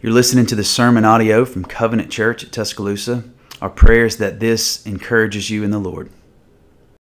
[0.00, 3.24] You're listening to the sermon audio from Covenant Church at Tuscaloosa.
[3.60, 6.08] Our prayer is that this encourages you in the Lord.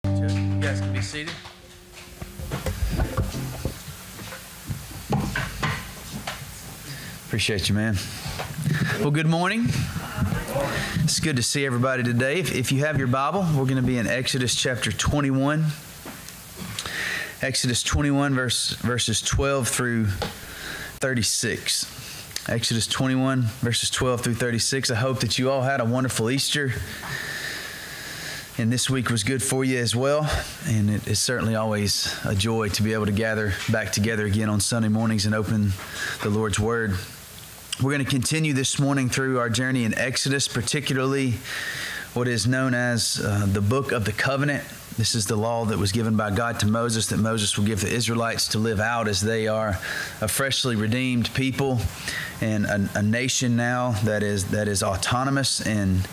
[0.04, 1.34] You guys can be seated.
[7.26, 7.98] Appreciate you, man.
[9.00, 9.66] Well, good morning.
[11.04, 12.40] It's good to see everybody today.
[12.40, 15.66] If, if you have your Bible, we're going to be in Exodus chapter 21.
[17.42, 21.95] Exodus 21, verse, verses 12 through 36.
[22.48, 24.92] Exodus 21, verses 12 through 36.
[24.92, 26.74] I hope that you all had a wonderful Easter.
[28.56, 30.30] And this week was good for you as well.
[30.68, 34.48] And it is certainly always a joy to be able to gather back together again
[34.48, 35.72] on Sunday mornings and open
[36.22, 36.92] the Lord's Word.
[37.82, 41.34] We're going to continue this morning through our journey in Exodus, particularly
[42.14, 44.62] what is known as uh, the Book of the Covenant.
[44.96, 47.82] This is the law that was given by God to Moses that Moses will give
[47.82, 49.78] the Israelites to live out as they are
[50.22, 51.80] a freshly redeemed people
[52.40, 56.06] and a, a, nation now that is that is autonomous and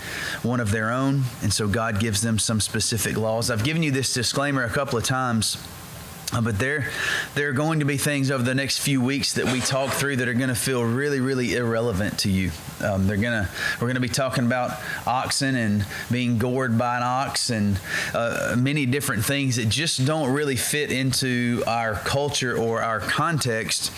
[0.43, 1.23] one of their own.
[1.41, 3.49] And so God gives them some specific laws.
[3.49, 5.57] I've given you this disclaimer a couple of times
[6.41, 6.89] but there,
[7.35, 10.15] there are going to be things over the next few weeks that we talk through
[10.17, 12.51] that are going to feel really, really irrelevant to you.
[12.81, 14.71] Um, they're gonna, we're going to be talking about
[15.05, 17.79] oxen and being gored by an ox and
[18.13, 23.91] uh, many different things that just don't really fit into our culture or our context.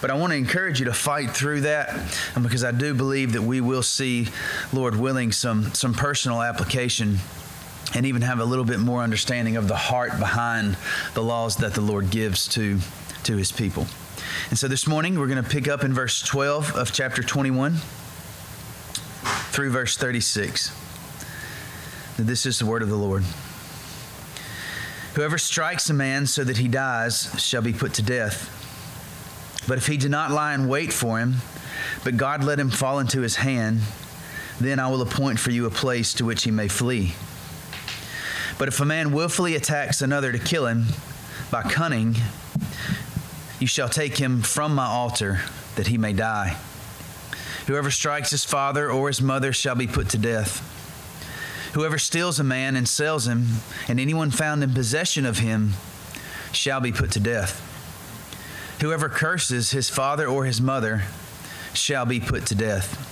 [0.00, 3.42] But I want to encourage you to fight through that because I do believe that
[3.42, 4.28] we will see,
[4.72, 7.18] Lord willing, some some personal application
[7.94, 10.76] and even have a little bit more understanding of the heart behind
[11.14, 12.78] the laws that the Lord gives to,
[13.24, 13.86] to his people.
[14.50, 17.76] And so this morning we're going to pick up in verse 12 of chapter 21
[19.50, 20.78] through verse 36.
[22.18, 23.24] This is the word of the Lord.
[25.14, 28.58] Whoever strikes a man so that he dies shall be put to death.
[29.68, 31.36] But if he do not lie in wait for him,
[32.04, 33.80] but God let him fall into his hand,
[34.60, 37.14] then I will appoint for you a place to which he may flee.
[38.62, 40.84] But if a man willfully attacks another to kill him
[41.50, 42.14] by cunning,
[43.58, 45.40] you shall take him from my altar
[45.74, 46.56] that he may die.
[47.66, 50.62] Whoever strikes his father or his mother shall be put to death.
[51.74, 53.46] Whoever steals a man and sells him,
[53.88, 55.72] and anyone found in possession of him,
[56.52, 57.60] shall be put to death.
[58.80, 61.02] Whoever curses his father or his mother
[61.74, 63.11] shall be put to death.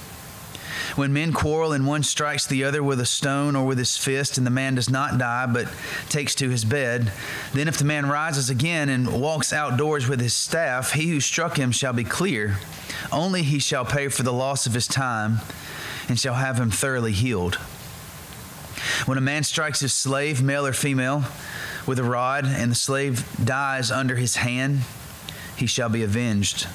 [0.97, 4.39] When men quarrel and one strikes the other with a stone or with his fist,
[4.39, 5.69] and the man does not die but
[6.09, 7.13] takes to his bed,
[7.53, 11.57] then if the man rises again and walks outdoors with his staff, he who struck
[11.57, 12.59] him shall be clear.
[13.13, 15.39] Only he shall pay for the loss of his time
[16.09, 17.55] and shall have him thoroughly healed.
[19.07, 21.25] When a man strikes his slave, male or female,
[21.87, 24.81] with a rod, and the slave dies under his hand,
[25.57, 26.67] he shall be avenged.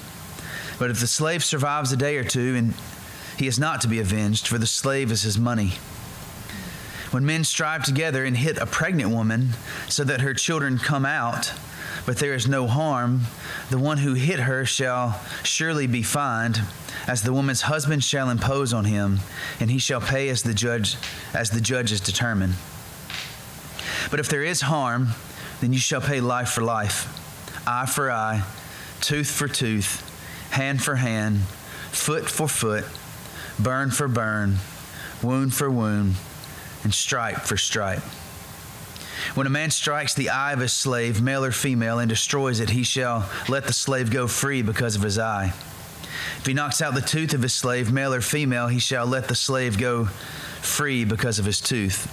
[0.77, 2.73] But if the slave survives a day or two and
[3.37, 5.73] he is not to be avenged, for the slave is his money.
[7.11, 9.49] When men strive together and hit a pregnant woman
[9.87, 11.53] so that her children come out,
[12.05, 13.21] but there is no harm,
[13.69, 16.61] the one who hit her shall surely be fined,
[17.07, 19.19] as the woman's husband shall impose on him,
[19.59, 20.97] and he shall pay as the judge
[21.33, 22.53] as the judges determine.
[24.11, 25.09] But if there is harm,
[25.61, 27.07] then you shall pay life for life,
[27.67, 28.43] eye for eye,
[29.01, 30.01] tooth for tooth,
[30.51, 31.41] hand for hand,
[31.91, 32.85] foot for foot
[33.59, 34.57] burn for burn,
[35.21, 36.15] wound for wound,
[36.83, 38.03] and stripe for stripe.
[39.33, 42.69] When a man strikes the eye of his slave, male or female, and destroys it,
[42.69, 45.53] he shall let the slave go free because of his eye.
[46.37, 49.27] If he knocks out the tooth of his slave, male or female, he shall let
[49.27, 52.05] the slave go free because of his tooth.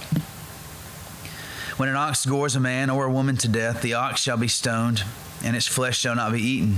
[1.77, 4.47] When an ox gores a man or a woman to death, the ox shall be
[4.47, 5.03] stoned,
[5.43, 6.77] and its flesh shall not be eaten,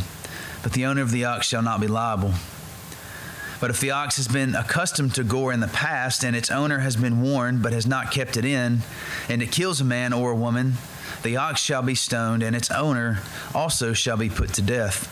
[0.63, 2.33] but the owner of the ox shall not be liable.
[3.59, 6.79] But if the ox has been accustomed to gore in the past, and its owner
[6.79, 8.79] has been warned but has not kept it in,
[9.29, 10.73] and it kills a man or a woman,
[11.23, 13.19] the ox shall be stoned, and its owner
[13.53, 15.11] also shall be put to death.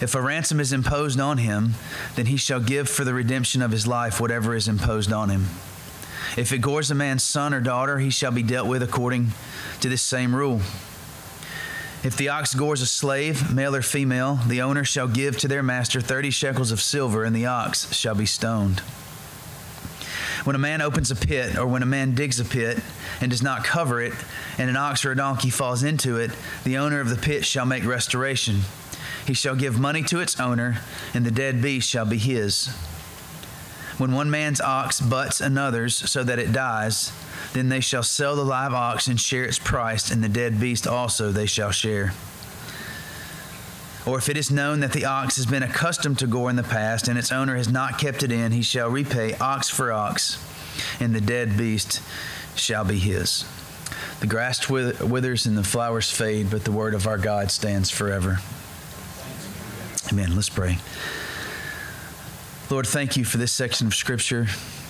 [0.00, 1.74] If a ransom is imposed on him,
[2.16, 5.46] then he shall give for the redemption of his life whatever is imposed on him.
[6.36, 9.28] If it gores a man's son or daughter, he shall be dealt with according
[9.80, 10.60] to this same rule.
[12.04, 15.62] If the ox gores a slave, male or female, the owner shall give to their
[15.62, 18.80] master thirty shekels of silver, and the ox shall be stoned.
[20.42, 22.80] When a man opens a pit, or when a man digs a pit
[23.20, 24.14] and does not cover it,
[24.58, 26.32] and an ox or a donkey falls into it,
[26.64, 28.62] the owner of the pit shall make restoration.
[29.24, 30.78] He shall give money to its owner,
[31.14, 32.68] and the dead beast shall be his.
[34.02, 37.12] When one man's ox butts another's so that it dies,
[37.52, 40.88] then they shall sell the live ox and share its price, and the dead beast
[40.88, 42.12] also they shall share.
[44.04, 46.64] or if it is known that the ox has been accustomed to gore in the
[46.64, 50.36] past, and its owner has not kept it in, he shall repay ox for ox,
[50.98, 52.02] and the dead beast
[52.56, 53.44] shall be his.
[54.18, 58.40] The grass withers and the flowers fade, but the word of our God stands forever.
[60.10, 60.34] Amen.
[60.34, 60.78] Let's pray.
[62.72, 64.46] Lord, thank you for this section of Scripture.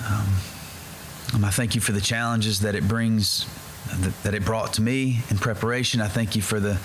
[0.06, 3.44] Um, I thank you for the challenges that it brings,
[4.22, 6.00] that it brought to me in preparation.
[6.00, 6.78] I thank you for the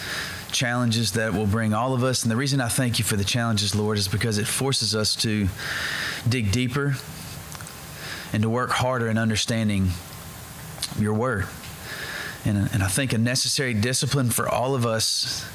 [0.52, 2.24] challenges that will bring all of us.
[2.24, 5.16] And the reason I thank you for the challenges, Lord, is because it forces us
[5.18, 5.48] to
[6.28, 6.96] dig deeper
[8.34, 9.90] and to work harder in understanding
[10.98, 11.46] your word.
[12.44, 15.48] And, and I think a necessary discipline for all of us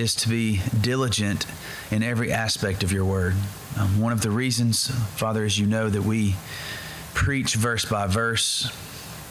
[0.00, 1.46] is to be diligent
[1.90, 3.34] in every aspect of your word.
[3.78, 6.34] Um, one of the reasons, Father, as you know, that we
[7.12, 8.64] preach verse by verse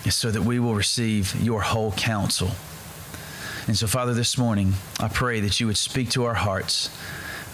[0.05, 2.51] is so that we will receive your whole counsel.
[3.67, 6.87] And so, Father, this morning, I pray that you would speak to our hearts.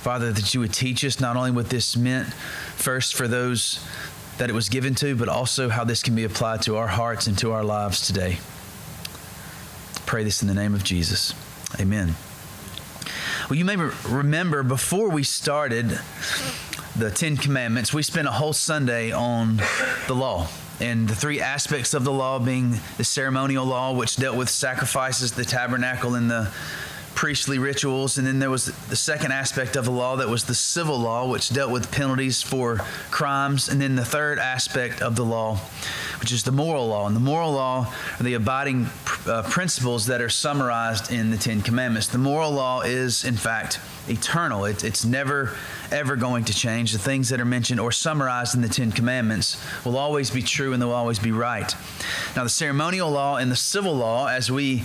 [0.01, 2.27] Father, that you would teach us not only what this meant
[2.75, 3.83] first for those
[4.38, 7.27] that it was given to, but also how this can be applied to our hearts
[7.27, 8.38] and to our lives today.
[10.06, 11.33] Pray this in the name of Jesus.
[11.79, 12.15] Amen.
[13.47, 16.00] Well, you may remember before we started
[16.95, 19.62] the Ten Commandments, we spent a whole Sunday on
[20.07, 20.47] the law
[20.80, 25.33] and the three aspects of the law being the ceremonial law, which dealt with sacrifices,
[25.33, 26.51] the tabernacle, and the
[27.15, 28.17] priestly rituals.
[28.17, 31.27] And then there was the second aspect of the law that was the civil law,
[31.27, 32.77] which dealt with penalties for
[33.09, 33.69] crimes.
[33.69, 35.57] And then the third aspect of the law,
[36.19, 37.07] which is the moral law.
[37.07, 38.88] And the moral law are the abiding
[39.25, 42.07] uh, principles that are summarized in the Ten Commandments.
[42.07, 44.65] The moral law is, in fact, eternal.
[44.65, 45.56] It, it's never,
[45.91, 46.91] ever going to change.
[46.91, 50.73] The things that are mentioned or summarized in the Ten Commandments will always be true
[50.73, 51.73] and they'll always be right.
[52.35, 54.83] Now, the ceremonial law and the civil law, as we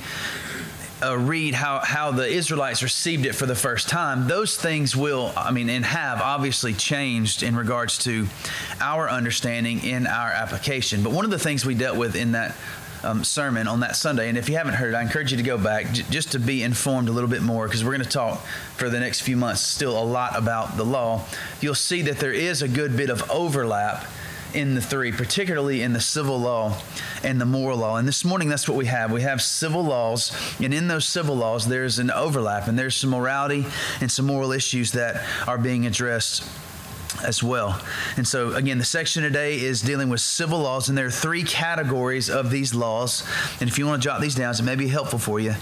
[1.03, 5.33] uh, read how, how the Israelites received it for the first time, those things will,
[5.37, 8.27] I mean, and have obviously changed in regards to
[8.81, 11.03] our understanding in our application.
[11.03, 12.57] But one of the things we dealt with in that
[13.03, 15.57] um, sermon on that Sunday, and if you haven't heard I encourage you to go
[15.57, 18.45] back j- just to be informed a little bit more because we're going to talk
[18.77, 21.25] for the next few months still a lot about the law.
[21.61, 24.05] You'll see that there is a good bit of overlap
[24.55, 26.77] in the three, particularly in the civil law
[27.23, 27.97] and the moral law.
[27.97, 29.13] And this morning, that's what we have.
[29.13, 33.11] We have civil laws, and in those civil laws, there's an overlap, and there's some
[33.11, 33.67] morality
[34.01, 36.45] and some moral issues that are being addressed
[37.25, 37.81] as well.
[38.17, 41.43] And so, again, the section today is dealing with civil laws, and there are three
[41.43, 43.27] categories of these laws.
[43.61, 45.55] And if you want to jot these down, it may be helpful for you.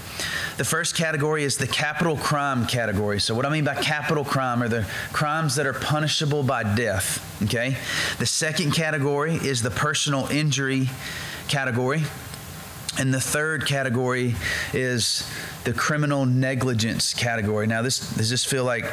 [0.57, 3.19] The first category is the capital crime category.
[3.19, 7.25] So, what I mean by capital crime are the crimes that are punishable by death.
[7.43, 7.77] Okay.
[8.17, 10.89] The second category is the personal injury
[11.47, 12.03] category.
[12.97, 14.35] And the third category
[14.73, 15.29] is
[15.63, 17.67] the criminal negligence category.
[17.67, 18.85] Now, this does this feel like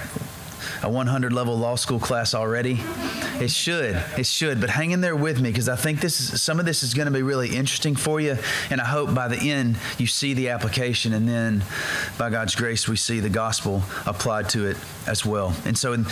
[0.83, 2.81] a 100 level law school class already?
[3.41, 4.03] It should.
[4.17, 4.61] It should.
[4.61, 6.95] But hang in there with me because I think this is some of this is
[6.95, 8.37] going to be really interesting for you.
[8.71, 11.65] And I hope by the end you see the application and then
[12.19, 14.77] by God's grace we see the gospel applied to it
[15.07, 15.55] as well.
[15.65, 16.07] And so in,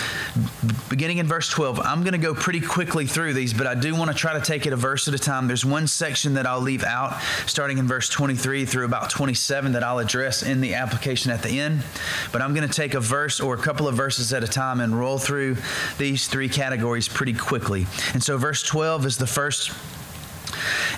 [0.88, 3.94] beginning in verse 12, I'm going to go pretty quickly through these, but I do
[3.96, 5.48] want to try to take it a verse at a time.
[5.48, 9.82] There's one section that I'll leave out starting in verse 23 through about 27 that
[9.82, 11.82] I'll address in the application at the end.
[12.32, 14.53] But I'm going to take a verse or a couple of verses at a time
[14.56, 15.56] and roll through
[15.98, 17.86] these three categories pretty quickly.
[18.12, 19.72] And so, verse 12 is the first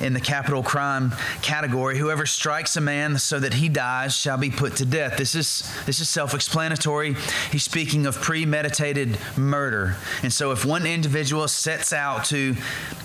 [0.00, 1.98] in the capital crime category.
[1.98, 5.16] Whoever strikes a man so that he dies shall be put to death.
[5.16, 7.16] This is this is self-explanatory.
[7.50, 9.96] He's speaking of premeditated murder.
[10.22, 12.56] And so if one individual sets out to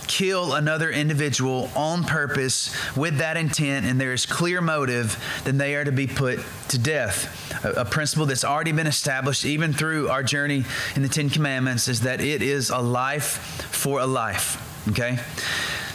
[0.08, 5.74] kill another individual on purpose with that intent and there is clear motive then they
[5.74, 7.64] are to be put to death.
[7.64, 10.66] A, a principle that's already been established even through our journey
[10.96, 15.18] in the 10 commandments is that it is a life for a life okay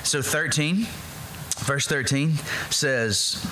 [0.07, 0.87] so 13,
[1.65, 2.35] verse 13
[2.71, 3.45] says,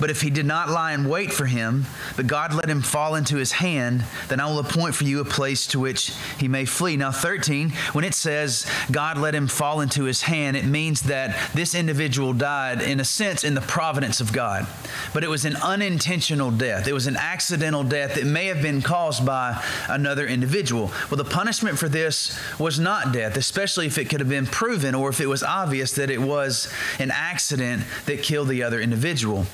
[0.00, 1.86] but if he did not lie in wait for him,
[2.16, 5.24] but God let him fall into his hand, then I will appoint for you a
[5.24, 6.96] place to which he may flee.
[6.96, 11.52] Now, 13, when it says God let him fall into his hand, it means that
[11.54, 14.66] this individual died, in a sense, in the providence of God.
[15.12, 18.82] But it was an unintentional death, it was an accidental death that may have been
[18.82, 20.90] caused by another individual.
[21.10, 24.94] Well, the punishment for this was not death, especially if it could have been proven
[24.94, 29.46] or if it was obvious that it was an accident that killed the other individual.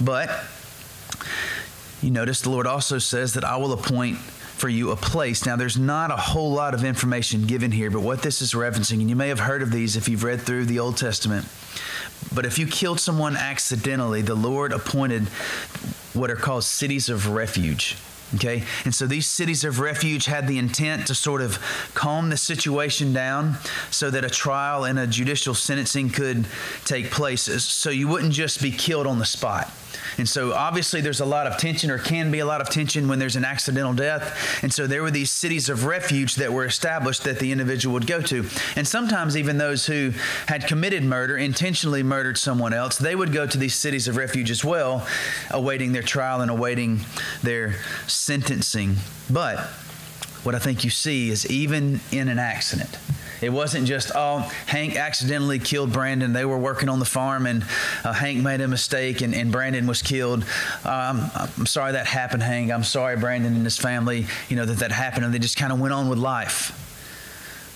[0.00, 0.30] But
[2.02, 5.44] you notice the Lord also says that I will appoint for you a place.
[5.44, 9.00] Now, there's not a whole lot of information given here, but what this is referencing,
[9.00, 11.46] and you may have heard of these if you've read through the Old Testament,
[12.34, 15.24] but if you killed someone accidentally, the Lord appointed
[16.14, 17.96] what are called cities of refuge.
[18.34, 18.64] Okay?
[18.84, 21.58] And so these cities of refuge had the intent to sort of
[21.94, 23.56] calm the situation down
[23.90, 26.46] so that a trial and a judicial sentencing could
[26.84, 27.42] take place.
[27.62, 29.72] So you wouldn't just be killed on the spot.
[30.18, 33.08] And so obviously there's a lot of tension or can be a lot of tension
[33.08, 34.62] when there's an accidental death.
[34.62, 38.06] And so there were these cities of refuge that were established that the individual would
[38.06, 38.46] go to.
[38.76, 40.12] And sometimes even those who
[40.46, 44.50] had committed murder, intentionally murdered someone else, they would go to these cities of refuge
[44.50, 45.06] as well,
[45.50, 47.00] awaiting their trial and awaiting
[47.42, 48.96] their sentencing.
[49.30, 49.68] But
[50.46, 52.96] what I think you see is even in an accident,
[53.42, 56.32] it wasn't just, oh, Hank accidentally killed Brandon.
[56.32, 57.64] They were working on the farm and
[58.04, 60.44] uh, Hank made a mistake and, and Brandon was killed.
[60.84, 62.70] Um, I'm sorry that happened, Hank.
[62.70, 65.24] I'm sorry, Brandon and his family, you know, that that happened.
[65.24, 66.70] And they just kind of went on with life.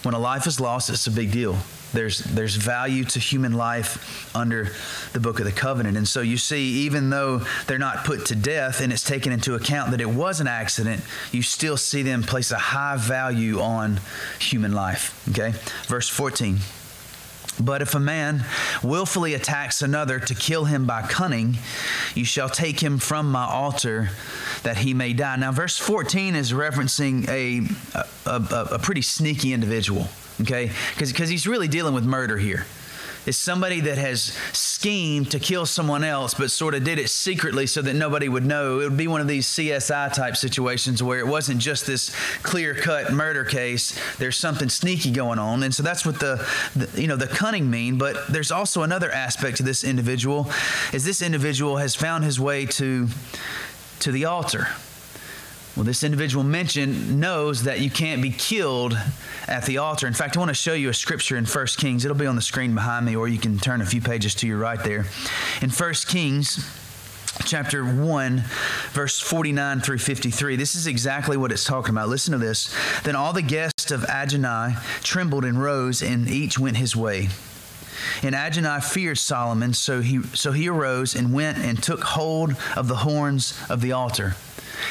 [0.05, 1.59] When a life is lost, it's a big deal.
[1.93, 4.71] There's, there's value to human life under
[5.13, 5.97] the book of the covenant.
[5.97, 9.55] And so you see, even though they're not put to death and it's taken into
[9.55, 14.01] account that it was an accident, you still see them place a high value on
[14.39, 15.27] human life.
[15.31, 15.53] Okay?
[15.87, 16.59] Verse 14.
[17.59, 18.45] But if a man
[18.83, 21.59] willfully attacks another to kill him by cunning,
[22.15, 24.11] you shall take him from my altar
[24.63, 25.37] that he may die.
[25.37, 27.67] Now, verse 14 is referencing a,
[28.27, 30.09] a, a, a pretty sneaky individual
[30.43, 30.71] okay?
[30.97, 32.67] Because he's really dealing with murder here.
[33.27, 37.67] It's somebody that has schemed to kill someone else, but sort of did it secretly
[37.67, 38.81] so that nobody would know.
[38.81, 42.75] It would be one of these CSI type situations where it wasn't just this clear
[42.75, 43.99] cut murder case.
[44.17, 47.71] There's something sneaky going on, and so that's what the, the you know the cunning
[47.71, 47.99] mean.
[47.99, 50.51] But there's also another aspect to this individual,
[50.95, 53.07] is this individual has found his way to
[54.01, 54.69] to the altar.
[55.77, 58.99] Well, this individual mentioned knows that you can't be killed
[59.47, 60.07] at the altar.
[60.09, 62.05] In fact, I want to show you a scripture in 1 Kings.
[62.05, 64.49] It'll be on the screen behind me, or you can turn a few pages to
[64.49, 65.07] your right there.
[65.63, 66.69] In 1 Kings,
[67.45, 68.45] chapter 1,
[68.91, 70.57] verse 49 through 53.
[70.57, 72.09] This is exactly what it's talking about.
[72.09, 72.75] Listen to this.
[73.05, 77.29] Then all the guests of Adonijah trembled and rose, and each went his way.
[78.23, 82.89] And Adonijah feared Solomon, so he, so he arose and went and took hold of
[82.89, 84.35] the horns of the altar.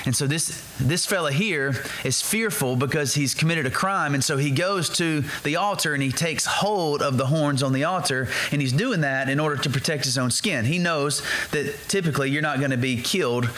[0.05, 4.37] And so this this fella here is fearful because he's committed a crime and so
[4.37, 8.27] he goes to the altar and he takes hold of the horns on the altar
[8.51, 10.65] and he's doing that in order to protect his own skin.
[10.65, 13.49] He knows that typically you're not going to be killed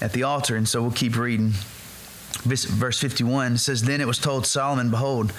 [0.00, 1.52] at the altar and so we'll keep reading.
[2.44, 5.32] Verse 51 says then it was told Solomon behold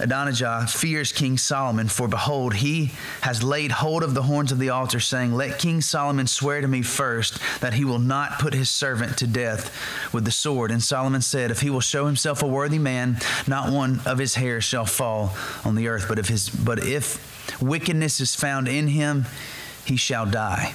[0.00, 4.70] Adonijah fears King Solomon, for behold, he has laid hold of the horns of the
[4.70, 8.68] altar, saying, Let King Solomon swear to me first that he will not put his
[8.68, 9.72] servant to death
[10.12, 10.70] with the sword.
[10.72, 14.34] And Solomon said, If he will show himself a worthy man, not one of his
[14.34, 18.88] hairs shall fall on the earth, but if his but if wickedness is found in
[18.88, 19.26] him,
[19.84, 20.74] he shall die.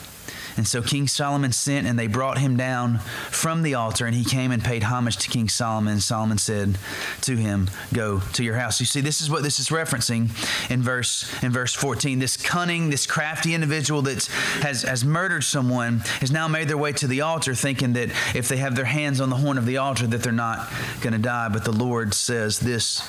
[0.60, 2.98] And so King Solomon sent, and they brought him down
[3.32, 6.02] from the altar, and he came and paid homage to King Solomon.
[6.02, 6.78] Solomon said
[7.22, 8.78] to him, Go to your house.
[8.82, 10.28] You see, this is what this is referencing
[10.70, 12.20] in verse in verse 14.
[12.20, 14.26] This cunning, this crafty individual that
[14.62, 18.50] has, has murdered someone has now made their way to the altar, thinking that if
[18.50, 21.20] they have their hands on the horn of the altar, that they're not going to
[21.20, 21.48] die.
[21.48, 23.02] But the Lord says this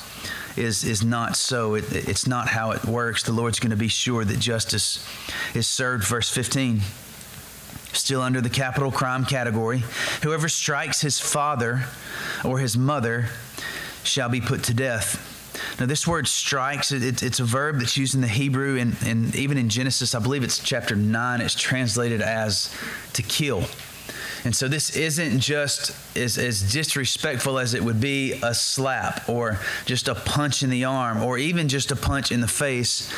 [0.57, 1.75] is is not so.
[1.75, 3.25] It, it's not how it works.
[3.25, 5.05] The Lord's going to be sure that justice
[5.53, 6.07] is served.
[6.07, 6.83] Verse 15
[7.93, 9.83] still under the capital crime category.
[10.23, 11.85] Whoever strikes his father
[12.45, 13.27] or his mother
[14.03, 15.27] shall be put to death.
[15.79, 19.35] Now, this word strikes, it, it's a verb that's used in the Hebrew, and, and
[19.35, 22.75] even in Genesis, I believe it's chapter 9, it's translated as
[23.15, 23.65] to kill.
[24.45, 29.59] And so this isn't just as, as disrespectful as it would be a slap or
[29.85, 33.13] just a punch in the arm or even just a punch in the face.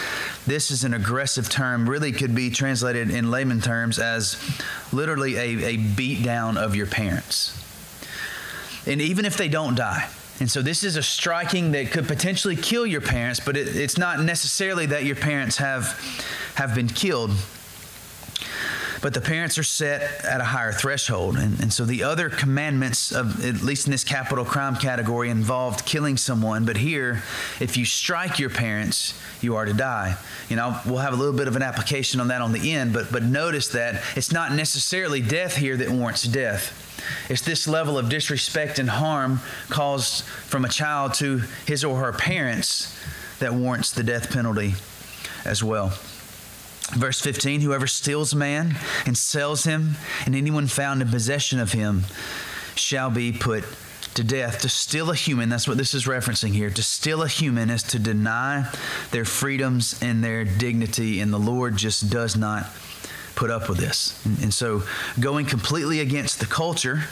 [0.47, 4.37] This is an aggressive term, really could be translated in layman terms as
[4.93, 7.59] literally a, a beat down of your parents.
[8.85, 10.09] And even if they don't die,
[10.41, 13.97] and so this is a striking that could potentially kill your parents, but it, it's
[13.97, 15.85] not necessarily that your parents have,
[16.57, 17.31] have been killed
[19.03, 21.37] but the parents are set at a higher threshold.
[21.37, 25.85] And, and so the other commandments, of at least in this capital crime category, involved
[25.85, 26.65] killing someone.
[26.65, 27.25] But here,
[27.61, 30.17] if you strike your parents, you are to die.
[30.49, 32.93] You know, we'll have a little bit of an application on that on the end,
[32.93, 36.79] but, but notice that it's not necessarily death here that warrants death.
[37.29, 42.13] It's this level of disrespect and harm caused from a child to his or her
[42.13, 42.97] parents
[43.41, 44.75] that warrants the death penalty
[45.45, 45.93] as well.
[46.95, 49.97] Verse 15 Whoever steals a man and sells him,
[50.27, 52.05] and anyone found in possession of him,
[52.75, 53.65] shall be put
[54.15, 54.61] to death.
[54.61, 56.71] To steal a human, that's what this is referencing here.
[56.71, 58.71] To steal a human is to deny
[59.11, 62.67] their freedoms and their dignity, and the Lord just does not
[63.35, 64.25] put up with this.
[64.43, 64.83] And, so,
[65.21, 67.05] going completely against the culture,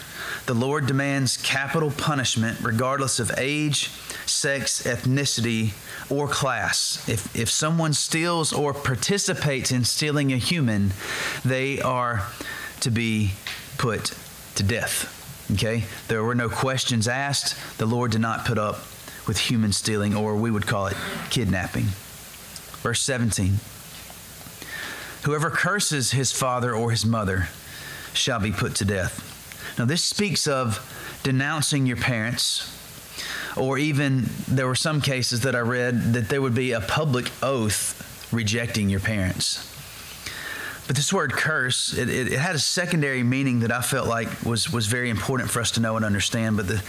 [0.45, 3.89] the Lord demands capital punishment regardless of age,
[4.25, 5.73] sex, ethnicity,
[6.09, 7.07] or class.
[7.07, 10.93] If, if someone steals or participates in stealing a human,
[11.43, 12.27] they are
[12.81, 13.31] to be
[13.77, 14.13] put
[14.55, 15.17] to death.
[15.53, 15.85] Okay?
[16.07, 17.55] There were no questions asked.
[17.77, 18.79] The Lord did not put up
[19.27, 20.97] with human stealing, or we would call it
[21.29, 21.85] kidnapping.
[22.81, 23.59] Verse 17
[25.23, 27.49] Whoever curses his father or his mother
[28.13, 29.27] shall be put to death.
[29.77, 30.79] Now, this speaks of
[31.23, 32.77] denouncing your parents,
[33.55, 37.31] or even there were some cases that I read that there would be a public
[37.43, 39.67] oath rejecting your parents.
[40.87, 44.43] But this word curse, it, it, it, had a secondary meaning that I felt like
[44.43, 46.57] was, was very important for us to know and understand.
[46.57, 46.83] But the,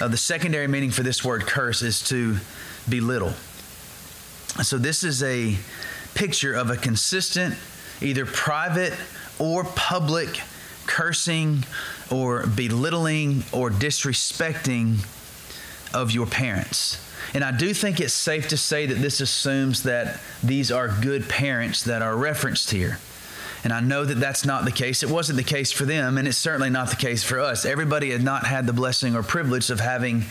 [0.00, 2.36] uh, the secondary meaning for this word curse is to
[2.88, 3.32] belittle.
[4.62, 5.56] So this is a
[6.14, 7.54] picture of a consistent,
[8.02, 8.94] either private
[9.38, 10.40] or public
[10.86, 11.64] cursing
[12.10, 15.06] or belittling or disrespecting
[15.94, 17.06] of your parents.
[17.34, 21.28] And I do think it's safe to say that this assumes that these are good
[21.28, 22.98] parents that are referenced here.
[23.62, 25.02] And I know that that's not the case.
[25.02, 27.64] It wasn't the case for them, and it's certainly not the case for us.
[27.64, 30.24] Everybody had not had the blessing or privilege of having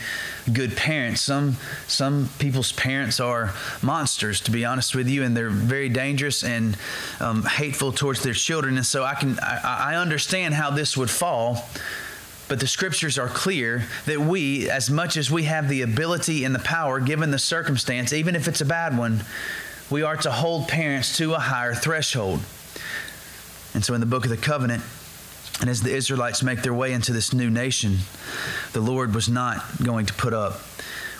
[0.52, 1.20] good parents.
[1.20, 1.56] Some
[1.86, 6.76] some people's parents are monsters, to be honest with you, and they're very dangerous and
[7.20, 8.76] um, hateful towards their children.
[8.76, 11.68] And so I can I, I understand how this would fall.
[12.48, 16.52] But the scriptures are clear that we, as much as we have the ability and
[16.52, 19.22] the power, given the circumstance, even if it's a bad one,
[19.88, 22.40] we are to hold parents to a higher threshold.
[23.74, 24.82] And so in the book of the covenant,
[25.60, 27.98] and as the Israelites make their way into this new nation,
[28.72, 30.60] the Lord was not going to put up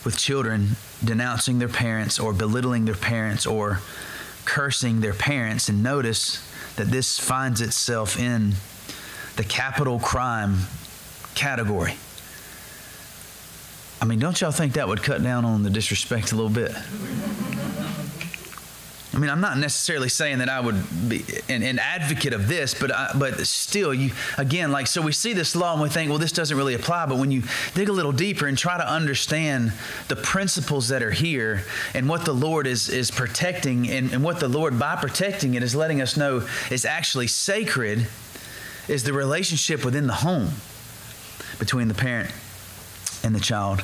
[0.04, 0.70] with children
[1.04, 3.80] denouncing their parents or belittling their parents or
[4.46, 5.68] cursing their parents.
[5.68, 8.54] And notice that this finds itself in
[9.36, 10.56] the capital crime
[11.34, 11.94] category.
[14.00, 16.72] I mean, don't y'all think that would cut down on the disrespect a little bit?
[19.12, 22.74] I mean, I'm not necessarily saying that I would be an, an advocate of this,
[22.74, 26.10] but I, but still, you again, like so, we see this law and we think,
[26.10, 27.06] well, this doesn't really apply.
[27.06, 27.42] But when you
[27.74, 29.72] dig a little deeper and try to understand
[30.06, 34.38] the principles that are here and what the Lord is is protecting, and, and what
[34.38, 38.06] the Lord by protecting it is letting us know is actually sacred,
[38.86, 40.50] is the relationship within the home
[41.58, 42.30] between the parent
[43.24, 43.82] and the child.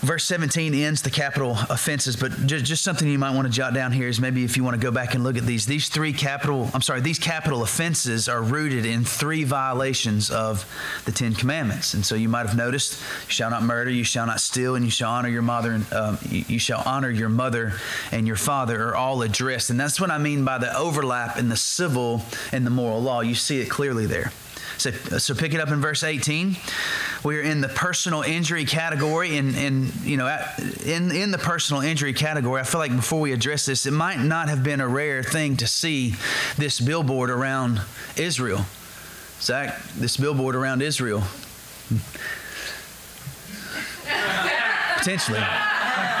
[0.00, 3.74] Verse 17 ends the capital offenses, but just, just something you might want to jot
[3.74, 5.90] down here is maybe if you want to go back and look at these, these
[5.90, 10.64] three capital, I'm sorry, these capital offenses are rooted in three violations of
[11.04, 11.92] the Ten Commandments.
[11.92, 14.86] And so you might have noticed, you shall not murder, you shall not steal, and
[14.86, 17.74] you shall honor your mother, and um, you, you shall honor your mother
[18.10, 19.68] and your father are all addressed.
[19.68, 23.20] And that's what I mean by the overlap in the civil and the moral law.
[23.20, 24.32] You see it clearly there.
[24.80, 26.56] So, so pick it up in verse 18.
[27.22, 30.26] We're in the personal injury category, and, and you know,
[30.86, 34.20] in, in the personal injury category, I feel like before we address this, it might
[34.20, 36.14] not have been a rare thing to see
[36.56, 37.82] this billboard around
[38.16, 38.64] Israel.
[39.40, 41.24] Zach, this billboard around Israel.
[44.96, 45.40] Potentially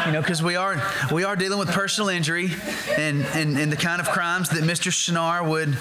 [0.06, 0.80] you know, because we are
[1.12, 2.50] we are dealing with personal injury
[2.96, 4.90] and, and, and the kind of crimes that Mr.
[4.90, 5.76] Shunnarah would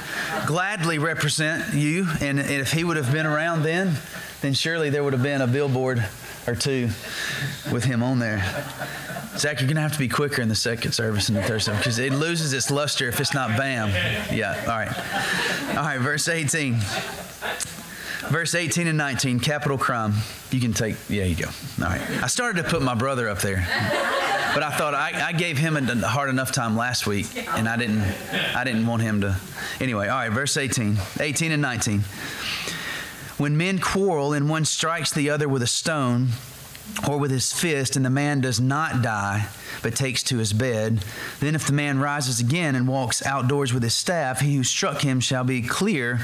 [0.47, 2.07] gladly represent you.
[2.21, 3.95] And, if he would have been around then,
[4.41, 6.05] then surely there would have been a billboard
[6.47, 6.89] or two
[7.71, 8.39] with him on there.
[9.37, 11.61] Zach, you're going to have to be quicker in the second service and the third
[11.61, 13.89] service because it loses its luster if it's not bam.
[14.33, 15.77] Yeah, all right.
[15.77, 16.79] All right, verse 18.
[18.29, 20.13] Verse 18 and 19, capital crime.
[20.51, 21.49] You can take, yeah, you go.
[21.81, 22.01] All right.
[22.23, 23.65] I started to put my brother up there,
[24.53, 27.25] but I thought I, I gave him a hard enough time last week,
[27.57, 28.01] and I didn't,
[28.55, 29.35] I didn't want him to.
[29.81, 32.01] Anyway, all right, verse 18, 18 and 19.
[33.39, 36.27] When men quarrel and one strikes the other with a stone,
[37.07, 39.47] or with his fist, and the man does not die,
[39.81, 41.03] but takes to his bed.
[41.39, 45.01] Then, if the man rises again and walks outdoors with his staff, he who struck
[45.01, 46.19] him shall be clear.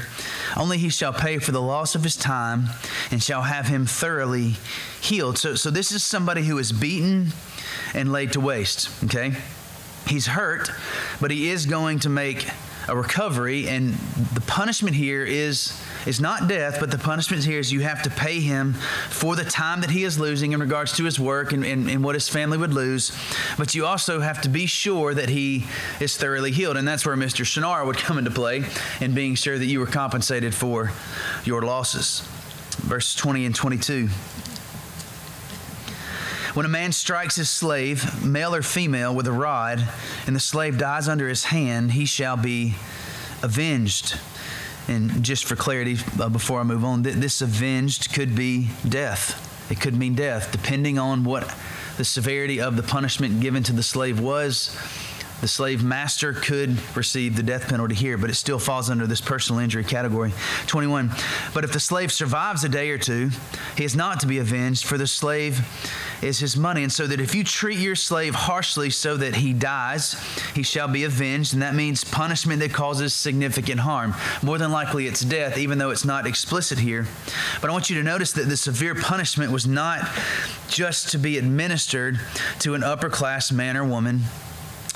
[0.56, 2.66] Only he shall pay for the loss of his time
[3.10, 4.56] and shall have him thoroughly
[5.00, 5.38] healed.
[5.38, 7.28] So, so this is somebody who is beaten
[7.94, 9.32] and laid to waste, okay?
[10.06, 10.70] He's hurt,
[11.20, 12.48] but he is going to make
[12.88, 13.94] a recovery, and
[14.34, 18.10] the punishment here is is not death, but the punishment here is you have to
[18.10, 18.74] pay him
[19.10, 22.04] for the time that he is losing in regards to his work and, and, and
[22.04, 23.12] what his family would lose.
[23.58, 25.66] But you also have to be sure that he
[26.00, 27.44] is thoroughly healed, and that's where Mr.
[27.44, 28.64] Shunnarah would come into play
[29.00, 30.92] in being sure that you were compensated for
[31.44, 32.20] your losses.
[32.78, 34.08] Verse 20 and 22.
[36.54, 39.86] When a man strikes his slave, male or female, with a rod,
[40.26, 42.76] and the slave dies under his hand, he shall be
[43.42, 44.18] avenged.
[44.88, 49.70] And just for clarity, uh, before I move on, th- this avenged could be death.
[49.70, 51.52] It could mean death, depending on what
[51.96, 54.76] the severity of the punishment given to the slave was
[55.40, 59.20] the slave master could receive the death penalty here, but it still falls under this
[59.20, 60.32] personal injury category.
[60.66, 61.10] 21.
[61.52, 63.30] But if the slave survives a day or two,
[63.76, 65.60] he is not to be avenged, for the slave
[66.22, 66.82] is his money.
[66.82, 70.14] And so that if you treat your slave harshly so that he dies,
[70.54, 71.52] he shall be avenged.
[71.52, 74.14] And that means punishment that causes significant harm.
[74.42, 77.06] More than likely, it's death, even though it's not explicit here.
[77.60, 80.00] But I want you to notice that the severe punishment was not
[80.68, 82.20] just to be administered
[82.60, 84.20] to an upper class man or woman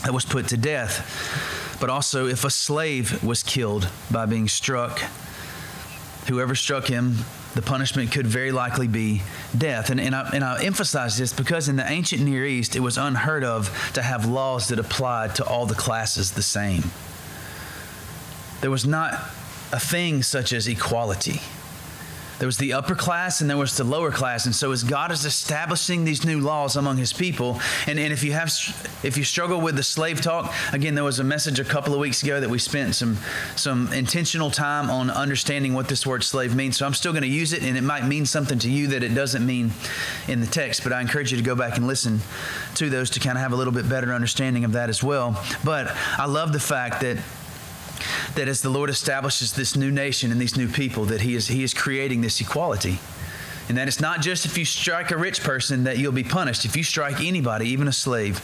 [0.05, 1.77] that was put to death.
[1.81, 5.01] But also, if a slave was killed by being struck,
[6.29, 7.17] whoever struck him,
[7.55, 9.23] the punishment could very likely be
[9.57, 9.91] death.
[9.91, 12.97] And, and, I, and I emphasize this because in the ancient Near East, it was
[12.97, 16.85] unheard of to have laws that applied to all the classes the same.
[18.61, 19.15] There was not
[19.73, 21.41] a thing such as equality.
[22.41, 24.47] There was the upper class and there was the lower class.
[24.47, 28.25] And so as God is establishing these new laws among his people, and, and if
[28.25, 28.51] you have
[29.03, 32.01] if you struggle with the slave talk, again, there was a message a couple of
[32.01, 33.19] weeks ago that we spent some
[33.57, 36.79] some intentional time on understanding what this word slave means.
[36.79, 39.03] So I'm still going to use it, and it might mean something to you that
[39.03, 39.73] it doesn't mean
[40.27, 40.83] in the text.
[40.83, 42.21] But I encourage you to go back and listen
[42.77, 45.39] to those to kind of have a little bit better understanding of that as well.
[45.63, 47.19] But I love the fact that
[48.35, 51.49] that as the Lord establishes this new nation and these new people, that He is,
[51.49, 52.99] he is creating this equality.
[53.69, 56.65] And that it's not just if you strike a rich person that you'll be punished.
[56.65, 58.43] If you strike anybody, even a slave,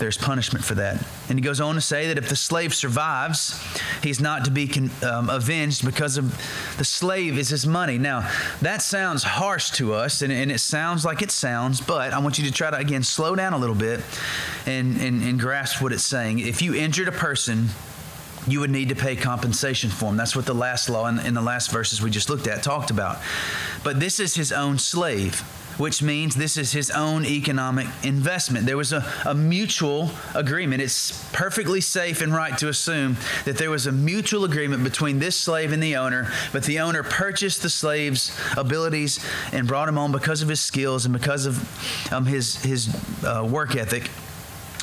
[0.00, 1.06] there's punishment for that.
[1.28, 3.62] And he goes on to say that if the slave survives,
[4.02, 6.36] he's not to be con- um, avenged because of
[6.78, 7.98] the slave is his money.
[7.98, 8.28] Now,
[8.62, 12.38] that sounds harsh to us, and, and, it sounds like it sounds, but I want
[12.38, 14.00] you to try to, again, slow down a little bit
[14.66, 16.38] and, and, and grasp what it's saying.
[16.40, 17.68] If you injured a person,
[18.46, 20.16] you would need to pay compensation for him.
[20.16, 22.90] That's what the last law in, in, the last verses we just looked at talked
[22.90, 23.18] about.
[23.84, 25.40] But this is his own slave,
[25.78, 28.66] which means this is his own economic investment.
[28.66, 30.82] There was a, a mutual agreement.
[30.82, 35.36] It's perfectly safe and right to assume that there was a mutual agreement between this
[35.36, 40.12] slave and the owner, but the owner purchased the slave's abilities and brought him on
[40.12, 44.10] because of his skills and because of um, his, his uh, work ethic.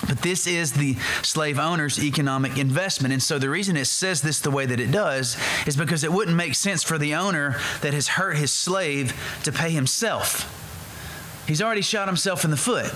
[0.07, 3.13] But this is the slave owner's economic investment.
[3.13, 6.11] And so the reason it says this the way that it does is because it
[6.11, 10.53] wouldn't make sense for the owner that has hurt his slave to pay himself.
[11.47, 12.93] He's already shot himself in the foot.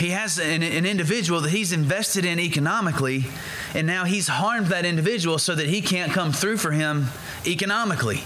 [0.00, 3.26] He has an, an, individual that he's invested in economically,
[3.74, 7.06] and now he's harmed that individual so that he can't come through for him
[7.46, 8.24] economically.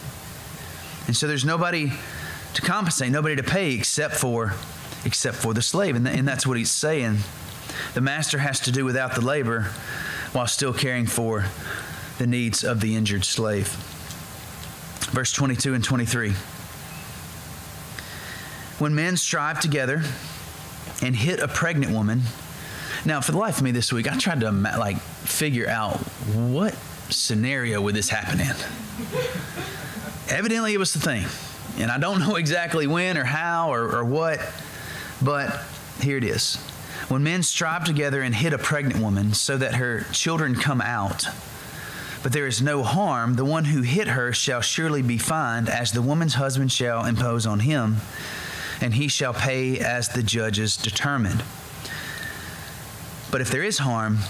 [1.06, 1.92] And so there's nobody
[2.54, 4.54] to compensate, nobody to pay except for
[5.04, 5.96] except for the slave.
[5.96, 7.18] And, and that's what he's saying.
[7.94, 9.70] The master has to do without the labor
[10.32, 11.46] while still caring for
[12.18, 13.68] the needs of the injured slave.
[15.12, 16.32] Verse 22 and 23.
[18.78, 20.02] When men strive together
[21.02, 22.22] and hit a pregnant woman,
[23.04, 25.98] now for the life of me this week, I tried to like figure out
[26.34, 26.74] what
[27.10, 28.56] scenario would this happen in.
[30.28, 31.24] Evidently, it was the thing,
[31.78, 34.40] and I don't know exactly when or how or, or what,
[35.22, 35.62] but
[36.00, 36.58] here it is.
[37.08, 41.26] When men strive together and hit a pregnant woman so that her children come out,
[42.22, 45.92] but there is no harm, the one who hit her shall surely be fined, as
[45.92, 47.96] the woman's husband shall impose on him,
[48.80, 51.44] and he shall pay as the judges determined.
[53.30, 54.20] But if there is harm,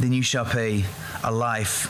[0.00, 0.84] then you shall pay
[1.22, 1.86] a life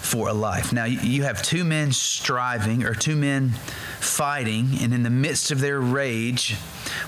[0.00, 0.72] for a life.
[0.72, 3.50] Now, you have two men striving, or two men
[4.00, 6.54] fighting, and in the midst of their rage,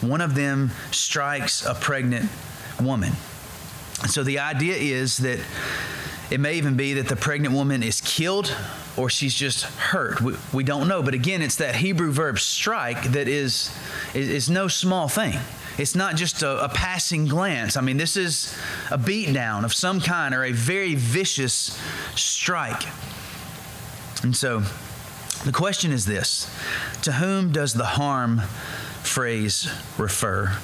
[0.03, 2.29] one of them strikes a pregnant
[2.81, 3.13] woman.
[4.09, 5.41] So the idea is that
[6.31, 8.55] it may even be that the pregnant woman is killed
[8.97, 10.21] or she's just hurt.
[10.21, 11.03] We, we don't know.
[11.03, 13.75] But again, it's that Hebrew verb strike that is,
[14.15, 15.39] is, is no small thing.
[15.79, 17.77] It's not just a, a, passing glance.
[17.77, 18.55] I mean, this is
[18.91, 21.81] a beatdown of some kind or a very vicious
[22.17, 22.83] strike.
[24.25, 24.63] And so
[25.45, 26.53] the question is this
[27.03, 28.41] To whom does the harm
[29.03, 30.59] phrase refer?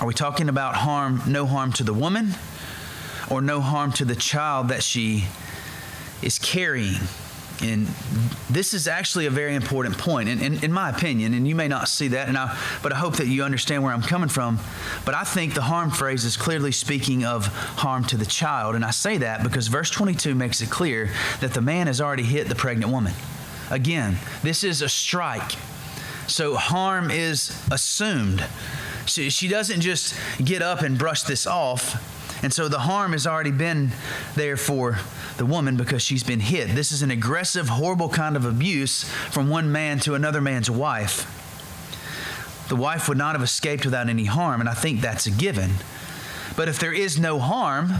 [0.00, 2.30] Are we talking about harm, no harm to the woman,
[3.30, 5.26] or no harm to the child that she
[6.22, 6.94] is carrying?
[7.62, 7.86] And
[8.48, 11.68] this is actually a very important point, in, in, in, my opinion, and you may
[11.68, 14.58] not see that, and I, but I hope that you understand where I'm coming from.
[15.04, 18.76] But I think the harm phrase is clearly speaking of harm to the child.
[18.76, 21.10] And I say that because verse 22 makes it clear
[21.42, 23.12] that the man has already hit the pregnant woman.
[23.70, 25.52] Again, this is a strike.
[26.26, 28.42] So harm is assumed.
[29.06, 32.18] She, she doesn't just get up and brush this off.
[32.42, 33.90] And so the harm has already been
[34.34, 34.98] there for
[35.36, 36.68] the woman because she's been hit.
[36.68, 41.36] This is an aggressive, horrible kind of abuse from one man to another man's wife.
[42.68, 45.72] The wife would not have escaped without any harm, and I think that's a given.
[46.56, 47.92] But if there is no harm,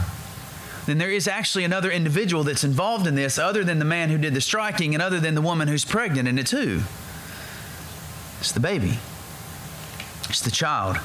[0.87, 4.19] then there is actually another individual that's involved in this other than the man who
[4.19, 6.81] did the striking and other than the woman who's pregnant, and it's who?
[8.41, 8.99] It's the baby,
[10.31, 10.99] it's the child.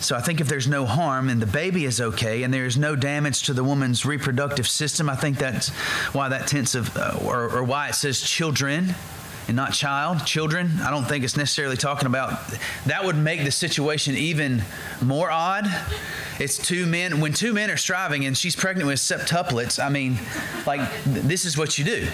[0.00, 2.76] So I think if there's no harm and the baby is okay and there is
[2.76, 5.70] no damage to the woman's reproductive system, I think that's
[6.12, 8.94] why that tense of, uh, or, or why it says children
[9.46, 10.72] and not child, children.
[10.82, 12.38] I don't think it's necessarily talking about
[12.86, 14.62] that would make the situation even
[15.00, 15.66] more odd.
[16.38, 20.18] It's two men, when two men are striving and she's pregnant with septuplets, I mean,
[20.66, 22.08] like, this is what you do.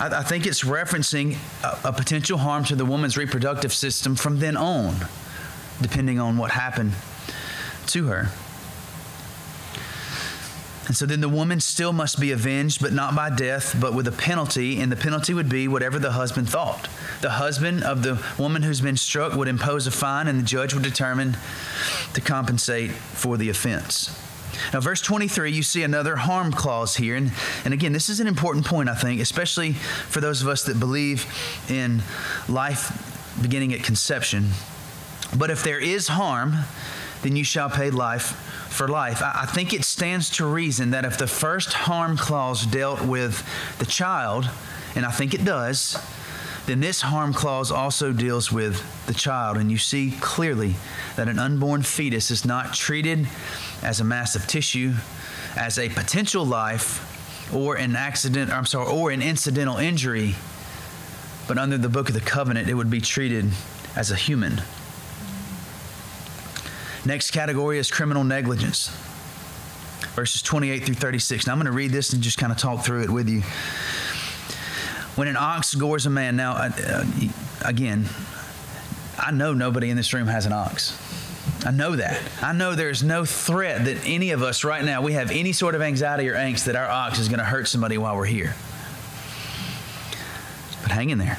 [0.00, 4.38] I, I think it's referencing a, a potential harm to the woman's reproductive system from
[4.38, 4.96] then on,
[5.80, 6.92] depending on what happened
[7.88, 8.30] to her.
[10.88, 14.08] And so then the woman still must be avenged, but not by death, but with
[14.08, 14.80] a penalty.
[14.80, 16.88] And the penalty would be whatever the husband thought.
[17.20, 20.72] The husband of the woman who's been struck would impose a fine, and the judge
[20.72, 21.36] would determine
[22.14, 24.18] to compensate for the offense.
[24.72, 27.16] Now, verse 23, you see another harm clause here.
[27.16, 27.32] And,
[27.66, 30.80] and again, this is an important point, I think, especially for those of us that
[30.80, 31.26] believe
[31.68, 32.02] in
[32.48, 34.48] life beginning at conception.
[35.36, 36.54] But if there is harm,
[37.22, 38.32] then you shall pay life
[38.70, 39.22] for life.
[39.22, 43.44] I think it stands to reason that if the first harm clause dealt with
[43.78, 44.48] the child,
[44.94, 45.98] and I think it does,
[46.66, 49.56] then this harm clause also deals with the child.
[49.56, 50.76] And you see clearly
[51.16, 53.26] that an unborn fetus is not treated
[53.82, 54.94] as a mass of tissue,
[55.56, 57.04] as a potential life,
[57.52, 60.34] or an accident, I'm sorry, or an incidental injury,
[61.46, 63.50] but under the book of the covenant, it would be treated
[63.96, 64.60] as a human.
[67.08, 68.88] Next category is criminal negligence.
[70.14, 71.46] Verses 28 through 36.
[71.46, 73.40] Now I'm going to read this and just kind of talk through it with you.
[75.16, 77.08] When an ox gores a man, now, uh,
[77.64, 78.04] again,
[79.18, 80.98] I know nobody in this room has an ox.
[81.64, 82.20] I know that.
[82.42, 85.74] I know there's no threat that any of us right now, we have any sort
[85.74, 88.54] of anxiety or angst that our ox is going to hurt somebody while we're here.
[90.82, 91.38] But hang in there.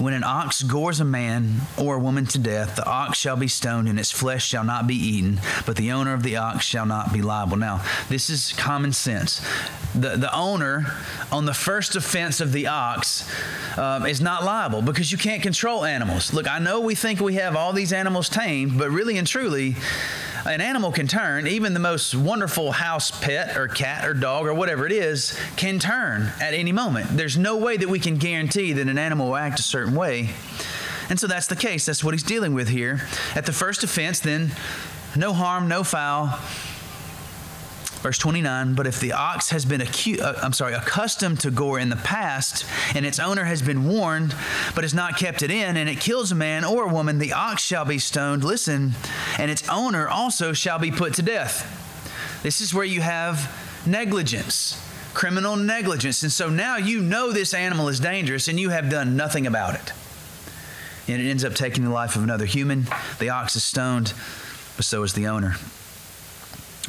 [0.00, 3.48] When an ox gores a man or a woman to death, the ox shall be
[3.48, 6.86] stoned, and its flesh shall not be eaten, but the owner of the ox shall
[6.86, 7.58] not be liable.
[7.58, 9.46] Now, this is common sense.
[9.94, 10.86] The, the owner,
[11.30, 13.30] on the first offense of the ox,
[13.76, 16.32] um, is not liable because you can't control animals.
[16.32, 19.76] Look, I know we think we have all these animals tamed, but really and truly,
[20.46, 21.46] an animal can turn.
[21.46, 25.78] Even the most wonderful house pet or cat or dog or whatever it is can
[25.78, 27.08] turn at any moment.
[27.10, 30.30] There's no way that we can guarantee that an animal will act a certain way.
[31.08, 31.86] And so that's the case.
[31.86, 33.00] That's what he's dealing with here.
[33.34, 34.52] At the first offense, then,
[35.16, 36.38] no harm, no foul.
[38.00, 41.78] Verse 29, but if the ox has been acu- uh, I'm sorry, accustomed to gore
[41.78, 44.34] in the past, and its owner has been warned,
[44.74, 47.34] but has not kept it in, and it kills a man or a woman, the
[47.34, 48.42] ox shall be stoned.
[48.42, 48.92] Listen,
[49.38, 52.40] and its owner also shall be put to death.
[52.42, 53.54] This is where you have
[53.86, 54.82] negligence,
[55.12, 56.22] criminal negligence.
[56.22, 59.74] And so now you know this animal is dangerous, and you have done nothing about
[59.74, 59.92] it.
[61.06, 62.86] And it ends up taking the life of another human.
[63.18, 64.14] The ox is stoned,
[64.76, 65.56] but so is the owner.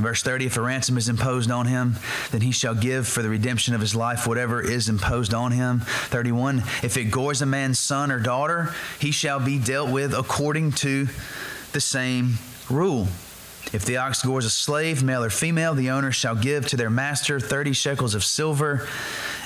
[0.02, 1.96] Verse 30 If a ransom is imposed on him,
[2.32, 5.82] then he shall give for the redemption of his life whatever is imposed on him.
[5.82, 10.74] 31 If it gores a man's son or daughter, he shall be dealt with according
[10.74, 11.08] to
[11.74, 12.34] the same
[12.70, 13.08] rule.
[13.74, 16.90] If the ox gores a slave, male or female, the owner shall give to their
[16.90, 18.88] master 30 shekels of silver,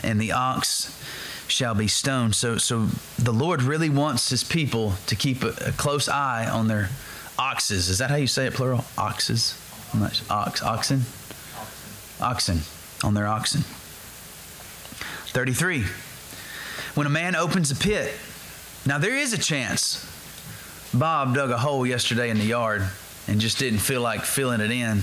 [0.01, 0.99] and the ox
[1.47, 2.35] shall be stoned.
[2.35, 2.87] So, so
[3.19, 6.89] the Lord really wants his people to keep a, a close eye on their
[7.37, 7.89] oxes.
[7.89, 8.83] Is that how you say it, plural?
[8.97, 9.59] Oxes?
[9.95, 11.01] Much ox oxen?
[12.21, 12.59] Oxen.
[13.03, 13.61] On their oxen.
[15.31, 15.83] 33
[16.95, 18.13] when a man opens a pit
[18.87, 20.05] now there is a chance.
[20.93, 22.83] Bob dug a hole yesterday in the yard
[23.27, 25.01] and just didn't feel like filling it in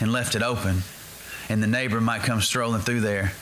[0.00, 0.82] and left it open.
[1.50, 3.32] And the neighbor might come strolling through there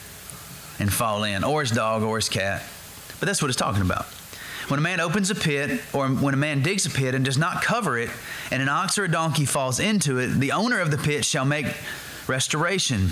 [0.79, 2.63] and fall in or his dog or his cat.
[3.19, 4.05] But that's what it's talking about
[4.67, 7.37] when a man opens a pit, or when a man digs a pit and does
[7.37, 8.09] not cover it,
[8.51, 11.45] and an ox or a donkey falls into it, the owner of the pit shall
[11.45, 11.67] make
[12.27, 13.11] restoration.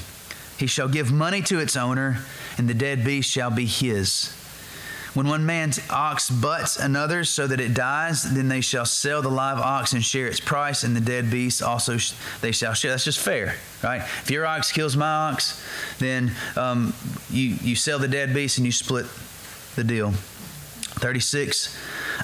[0.57, 2.19] He shall give money to its owner,
[2.57, 4.33] and the dead beast shall be his.
[5.13, 9.29] When one man's ox butts another so that it dies, then they shall sell the
[9.29, 12.91] live ox and share its price, and the dead beast also sh- they shall share.
[12.91, 14.01] That's just fair, right?
[14.01, 15.63] If your ox kills my ox,
[15.99, 16.93] then um,
[17.29, 19.05] you, you sell the dead beast and you split
[19.77, 20.13] the deal.
[20.95, 21.77] 36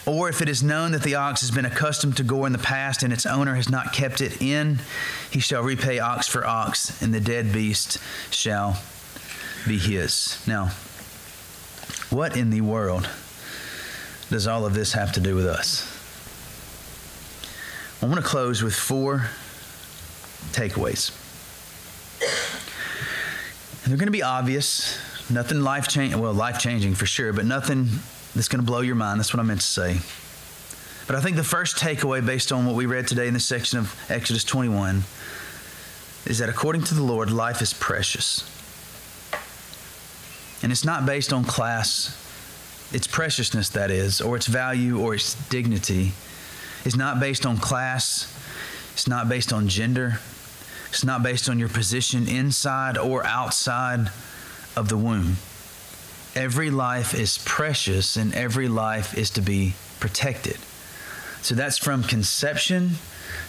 [0.06, 2.60] Or if it is known that the ox has been accustomed to gore in the
[2.60, 4.80] past and its owner has not kept it in,
[5.30, 7.98] he shall repay ox for ox, and the dead beast
[8.32, 8.82] shall
[9.68, 10.42] be his.
[10.48, 10.72] Now,
[12.10, 13.10] what in the world
[14.30, 15.88] does all of this have to do with us?
[18.02, 19.30] I want to close with four
[20.52, 21.12] takeaways.
[23.84, 24.98] And they're going to be obvious,
[25.30, 27.90] nothing life changing, well, life changing for sure, but nothing
[28.36, 29.20] that's going to blow your mind.
[29.20, 30.00] That's what I meant to say.
[31.08, 33.80] But I think the first takeaway, based on what we read today in this section
[33.80, 35.04] of Exodus 21,
[36.26, 38.48] is that according to the Lord, life is precious.
[40.63, 42.17] And it's not based on class,
[42.94, 46.12] its preciousness, that is, or its value or its dignity.
[46.86, 48.34] It's not based on class,
[48.94, 50.20] it's not based on gender,
[50.89, 54.12] it's not based on your position inside or outside
[54.76, 55.38] of the womb.
[56.36, 60.58] Every life is precious and every life is to be protected.
[61.41, 62.91] So that's from conception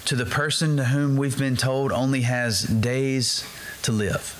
[0.07, 3.47] to the person to whom we've been told only has days
[3.83, 4.39] to live.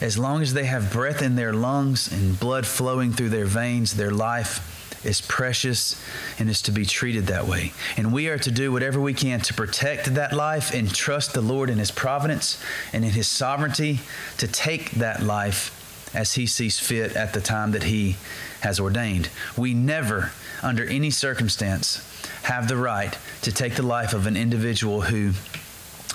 [0.00, 3.94] As long as they have breath in their lungs and blood flowing through their veins,
[3.94, 6.00] their life is precious
[6.38, 7.72] and is to be treated that way.
[7.96, 11.40] And we are to do whatever we can to protect that life and trust the
[11.40, 12.62] Lord in His providence
[12.92, 14.00] and in His sovereignty
[14.38, 15.78] to take that life
[16.14, 18.16] as He sees fit at the time that He
[18.60, 19.28] has ordained.
[19.56, 22.08] We never, under any circumstance,
[22.42, 25.32] have the right to take the life of an individual who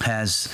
[0.01, 0.53] has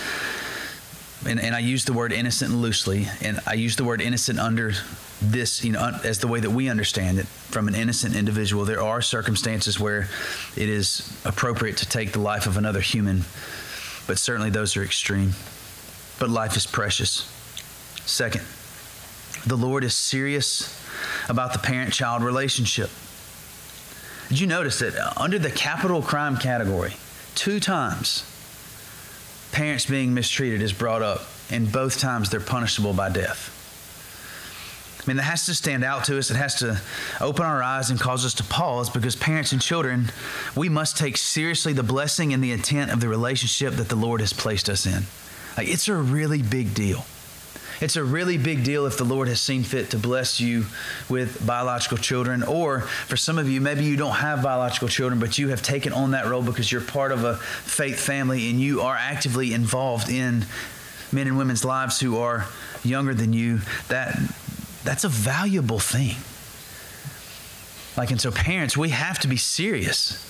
[1.26, 4.74] and, and I use the word innocent loosely, and I use the word innocent under
[5.22, 8.66] this, you know, as the way that we understand it from an innocent individual.
[8.66, 10.10] There are circumstances where
[10.56, 13.24] it is appropriate to take the life of another human,
[14.06, 15.32] but certainly those are extreme.
[16.20, 17.30] But life is precious.
[18.06, 18.44] Second,
[19.46, 20.80] the Lord is serious
[21.30, 22.90] about the parent child relationship.
[24.30, 26.94] Did you notice that under the capital crime category,
[27.36, 28.30] two times
[29.54, 33.52] parents being mistreated is brought up, and both times they're punishable by death.
[35.02, 36.32] I mean, that has to stand out to us.
[36.32, 36.82] It has to
[37.22, 40.12] open our eyes and cause us to pause because parents and children,
[40.56, 44.22] we must take seriously the blessing and the intent of the relationship that the Lord
[44.22, 45.04] has placed us in.
[45.58, 47.06] Like, it's a really big deal.
[47.84, 50.67] It's a really big deal if the Lord has seen fit to bless you
[51.10, 52.41] with biological children.
[52.41, 55.91] Or for some of you, maybe you don't have biological children, but you have taken
[55.91, 60.10] on that role because you're part of a faith family and you are actively involved
[60.10, 60.46] in
[61.12, 62.48] men and women's lives who are
[62.86, 63.60] younger than you.
[63.89, 64.17] That
[64.86, 66.15] that's a valuable thing.
[67.98, 70.26] Like, and so parents, we have to be serious.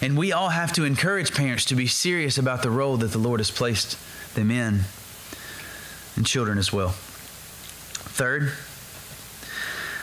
[0.00, 3.18] And we all have to encourage parents to be serious about the role that the
[3.18, 3.98] Lord has placed
[4.34, 4.84] them in
[6.16, 6.90] and children as well.
[6.90, 8.52] Third,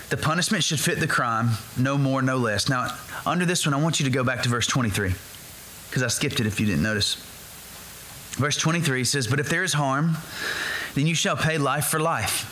[0.10, 2.68] the punishment should fit the crime, no more, no less.
[2.68, 5.14] Now, under this one, I want you to go back to verse 23,
[5.90, 7.16] because I skipped it if you didn't notice.
[8.36, 10.18] Verse 23 says, But if there is harm,
[10.96, 12.46] then you shall pay life for life,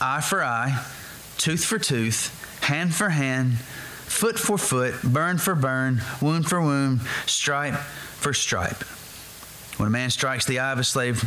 [0.00, 0.84] eye for eye,
[1.38, 7.00] tooth for tooth, hand for hand, foot for foot, burn for burn, wound for wound,
[7.26, 8.82] stripe for stripe.
[9.78, 11.22] When a man strikes the eye of a slave,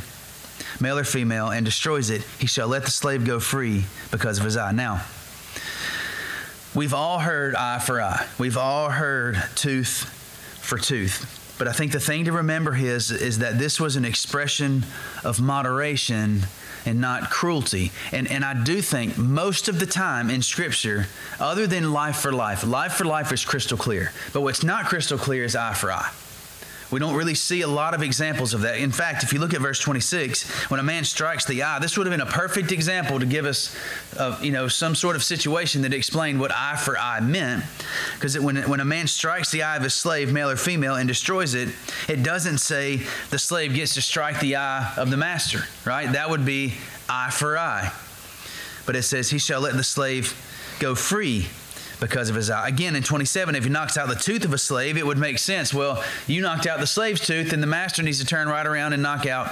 [0.79, 4.45] male or female, and destroys it, he shall let the slave go free because of
[4.45, 4.71] his eye.
[4.71, 5.03] Now,
[6.73, 10.09] we've all heard eye for eye, we've all heard tooth
[10.61, 11.55] for tooth.
[11.57, 14.85] But I think the thing to remember is, is that this was an expression
[15.23, 16.41] of moderation
[16.85, 17.91] and not cruelty.
[18.11, 21.07] And, and I do think most of the time in Scripture,
[21.39, 24.11] other than life for life, life for life is crystal clear.
[24.33, 26.11] But what's not crystal clear is eye for eye.
[26.95, 28.77] We don't really see a lot of examples of that.
[28.77, 31.97] In fact, if you look at verse 26, when a man strikes the eye, this
[31.97, 33.75] would have been a perfect example to give us,
[34.17, 37.65] uh, you know, some sort of situation that explained what eye for eye meant.
[38.13, 41.05] Because when, when a man strikes the eye of a slave, male or female, and
[41.05, 41.67] destroys it,
[42.07, 46.09] it doesn't say the slave gets to strike the eye of the master, right?
[46.13, 46.75] That would be
[47.09, 47.91] eye for eye.
[48.85, 50.33] But it says, he shall let the slave
[50.79, 51.47] go free
[51.99, 52.67] because of his eye.
[52.67, 55.39] Again, in 27, if he knocks out the tooth of a slave, it would make
[55.39, 55.73] sense.
[55.73, 58.93] Well, you knocked out the slave's tooth, and the master needs to turn right around
[58.93, 59.51] and knock out.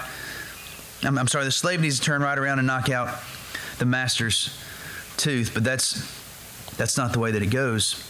[1.03, 3.17] I'm, I'm sorry, the slave needs to turn right around and knock out
[3.79, 4.57] the master's
[5.17, 5.51] tooth.
[5.53, 6.21] But that's
[6.77, 8.09] that's not the way that it goes.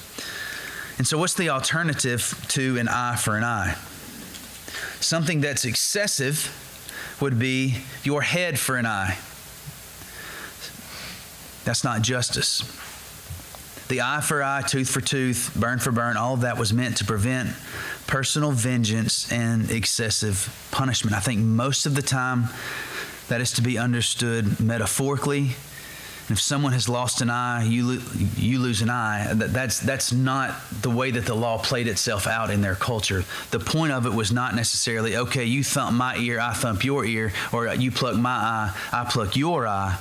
[0.97, 3.75] And so, what's the alternative to an eye for an eye?
[4.99, 6.59] Something that's excessive
[7.19, 9.17] would be your head for an eye.
[11.65, 12.61] That's not justice.
[13.89, 16.97] The eye for eye, tooth for tooth, burn for burn, all of that was meant
[16.97, 17.49] to prevent
[18.07, 21.15] personal vengeance and excessive punishment.
[21.15, 22.45] I think most of the time
[23.29, 25.51] that is to be understood metaphorically
[26.29, 28.01] if someone has lost an eye, you, lo-
[28.37, 29.33] you lose an eye.
[29.33, 33.25] That, that's, that's not the way that the law played itself out in their culture.
[33.51, 37.03] The point of it was not necessarily, okay, you thump my ear, I thump your
[37.03, 39.99] ear, or you pluck my eye, I pluck your eye.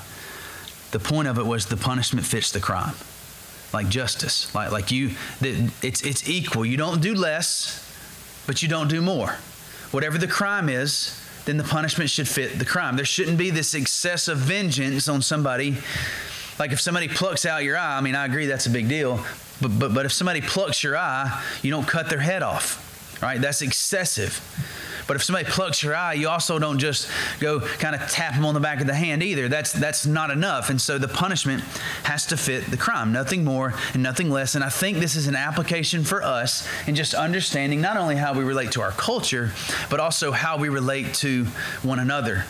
[0.92, 2.94] The point of it was the punishment fits the crime,
[3.72, 4.54] like justice.
[4.54, 5.10] Like, like you,
[5.40, 6.64] it's, it's equal.
[6.64, 7.78] You don't do less,
[8.46, 9.36] but you don't do more.
[9.90, 12.96] Whatever the crime is, then the punishment should fit the crime.
[12.96, 15.76] There shouldn't be this excessive vengeance on somebody.
[16.58, 19.24] Like if somebody plucks out your eye, I mean, I agree that's a big deal.
[19.60, 23.40] But, but, but if somebody plucks your eye, you don't cut their head off, right?
[23.40, 24.40] That's excessive.
[25.07, 27.09] But if somebody plucks your eye, you also don't just
[27.40, 29.48] go kind of tap them on the back of the hand either.
[29.48, 30.70] That's that's not enough.
[30.70, 31.62] And so the punishment
[32.05, 34.55] has to fit the crime, nothing more and nothing less.
[34.55, 38.34] And I think this is an application for us in just understanding not only how
[38.34, 39.53] we relate to our culture,
[39.90, 41.44] but also how we relate to
[41.82, 42.44] one another.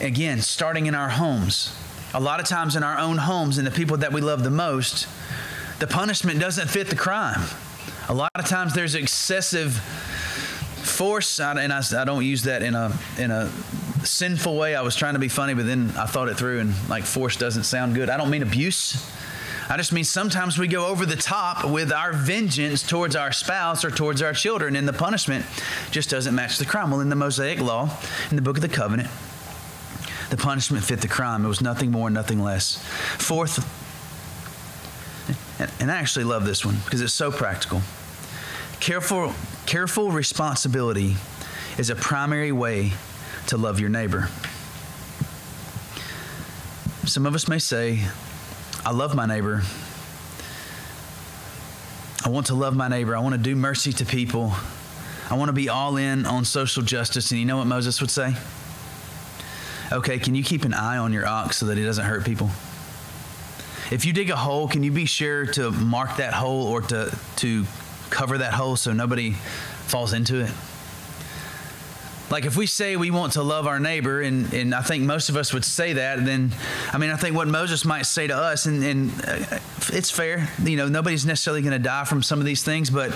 [0.00, 1.76] Again, starting in our homes.
[2.14, 4.50] A lot of times in our own homes and the people that we love the
[4.50, 5.08] most,
[5.78, 7.40] the punishment doesn't fit the crime.
[8.08, 9.80] A lot of times there's excessive
[10.82, 13.50] force, and I, I don't use that in a in a
[14.04, 14.74] sinful way.
[14.74, 17.36] I was trying to be funny, but then I thought it through, and like force
[17.36, 18.10] doesn't sound good.
[18.10, 19.10] I don't mean abuse.
[19.68, 23.84] I just mean sometimes we go over the top with our vengeance towards our spouse
[23.84, 25.46] or towards our children, and the punishment
[25.90, 26.90] just doesn't match the crime.
[26.90, 27.88] Well, in the Mosaic Law,
[28.30, 29.08] in the Book of the Covenant,
[30.30, 31.44] the punishment fit the crime.
[31.44, 32.84] It was nothing more, nothing less.
[33.18, 33.58] Fourth,
[35.80, 37.82] and I actually love this one because it's so practical.
[38.80, 39.32] Careful,
[39.66, 41.16] careful responsibility
[41.78, 42.92] is a primary way
[43.48, 44.28] to love your neighbor.
[47.04, 48.04] Some of us may say,
[48.84, 49.62] I love my neighbor.
[52.24, 53.16] I want to love my neighbor.
[53.16, 54.52] I want to do mercy to people.
[55.28, 57.30] I want to be all in on social justice.
[57.30, 58.34] And you know what Moses would say?
[59.90, 62.50] Okay, can you keep an eye on your ox so that he doesn't hurt people?
[63.90, 67.16] If you dig a hole, can you be sure to mark that hole or to,
[67.36, 67.64] to
[68.12, 70.50] cover that hole so nobody falls into it.
[72.32, 75.28] Like if we say we want to love our neighbor, and, and I think most
[75.28, 76.50] of us would say that, then
[76.90, 79.58] I mean I think what Moses might say to us, and, and uh,
[79.92, 83.14] it's fair, you know, nobody's necessarily going to die from some of these things, but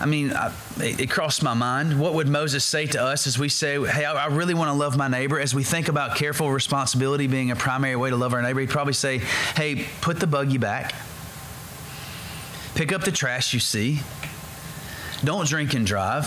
[0.00, 2.00] I mean I, it, crossed my mind.
[2.00, 4.74] What would Moses say to us as we say, "Hey, I, I really want to
[4.74, 5.38] love my neighbor"?
[5.38, 8.70] As we think about careful responsibility being a primary way to love our neighbor, he'd
[8.70, 9.18] probably say,
[9.54, 10.92] "Hey, put the buggy back,
[12.74, 14.00] pick up the trash you see."
[15.24, 16.26] Don't drink and drive.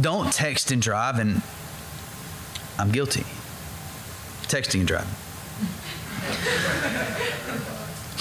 [0.00, 1.42] Don't text and drive, and
[2.78, 3.24] I'm guilty.
[4.42, 5.14] Texting and driving.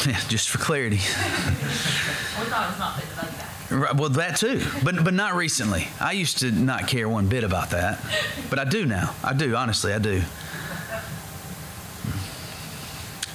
[0.07, 0.99] yeah, just for clarity.
[3.69, 5.87] Right, well, that too, but but not recently.
[5.99, 7.99] I used to not care one bit about that,
[8.49, 9.15] but I do now.
[9.23, 10.21] I do honestly, I do.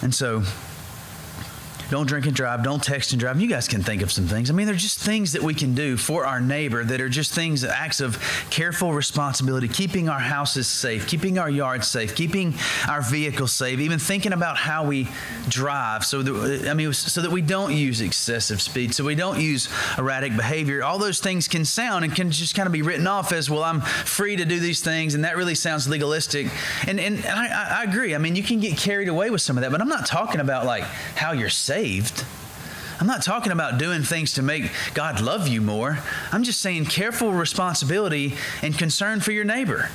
[0.01, 0.43] And so
[1.91, 2.63] don't drink and drive.
[2.63, 3.41] Don't text and drive.
[3.41, 4.51] You guys can think of some things.
[4.51, 7.33] I mean, they're just things that we can do for our neighbor that are just
[7.33, 8.19] things, acts of
[8.51, 12.55] careful responsibility, keeping our houses safe, keeping our yards safe, keeping
[12.89, 15.09] our vehicles safe, even thinking about how we
[15.49, 16.05] drive.
[16.05, 19.69] So that, I mean, so that we don't use excessive speed, so we don't use
[19.97, 20.85] erratic behavior.
[20.85, 23.63] All those things can sound and can just kind of be written off as, well,
[23.63, 26.49] I'm free to do these things, and that really sounds legalistic.
[26.87, 28.15] And and, and I, I agree.
[28.15, 30.41] I mean, you can get carried away with some of that, but I'm not talking
[30.41, 30.85] about like
[31.15, 32.25] how you're safe saved.
[33.01, 36.01] I'm not talking about doing things to make God love you more.
[36.33, 39.89] I'm just saying careful responsibility and concern for your neighbor.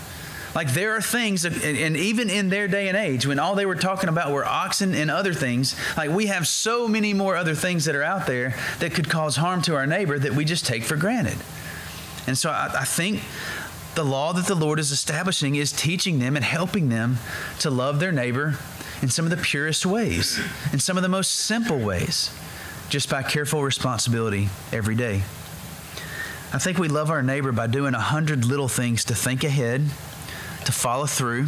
[0.56, 3.76] Like there are things, and even in their day and age, when all they were
[3.76, 7.84] talking about were oxen and other things, like we have so many more other things
[7.86, 10.84] that are out there that could cause harm to our neighbor that we just take
[10.84, 11.38] for granted.
[12.28, 13.20] And so I, I think
[13.96, 17.18] the law that the Lord is establishing is teaching them and helping them
[17.60, 18.56] to love their neighbor
[19.04, 20.40] in some of the purest ways,
[20.72, 22.34] in some of the most simple ways,
[22.88, 25.22] just by careful responsibility every day.
[26.54, 29.82] I think we love our neighbor by doing a hundred little things to think ahead,
[30.64, 31.48] to follow through,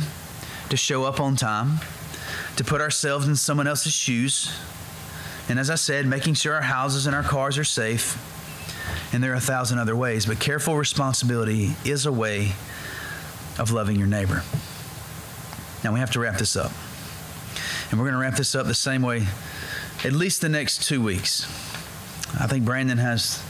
[0.67, 1.79] to show up on time,
[2.57, 4.51] to put ourselves in someone else's shoes,
[5.47, 8.21] and as I said, making sure our houses and our cars are safe.
[9.13, 12.51] And there are a thousand other ways, but careful responsibility is a way
[13.57, 14.43] of loving your neighbor.
[15.85, 16.71] Now we have to wrap this up.
[17.95, 19.25] And we're going to wrap this up the same way,
[20.03, 21.45] at least the next two weeks.
[22.37, 23.41] I think Brandon has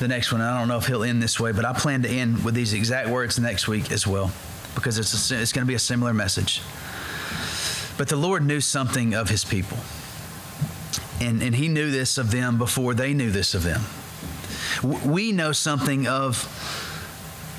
[0.00, 0.42] the next one.
[0.42, 2.74] I don't know if he'll end this way, but I plan to end with these
[2.74, 4.30] exact words next week as well,
[4.74, 6.60] because it's, a, it's going to be a similar message.
[7.96, 9.78] But the Lord knew something of his people.
[11.18, 13.80] And, and he knew this of them before they knew this of them.
[15.10, 16.44] We know something of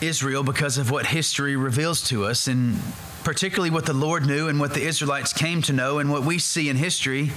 [0.02, 2.46] Israel because of what history reveals to us.
[2.46, 2.78] And
[3.28, 6.40] particularly what the Lord knew and what the Israelites came to know and what we
[6.40, 7.30] see in history,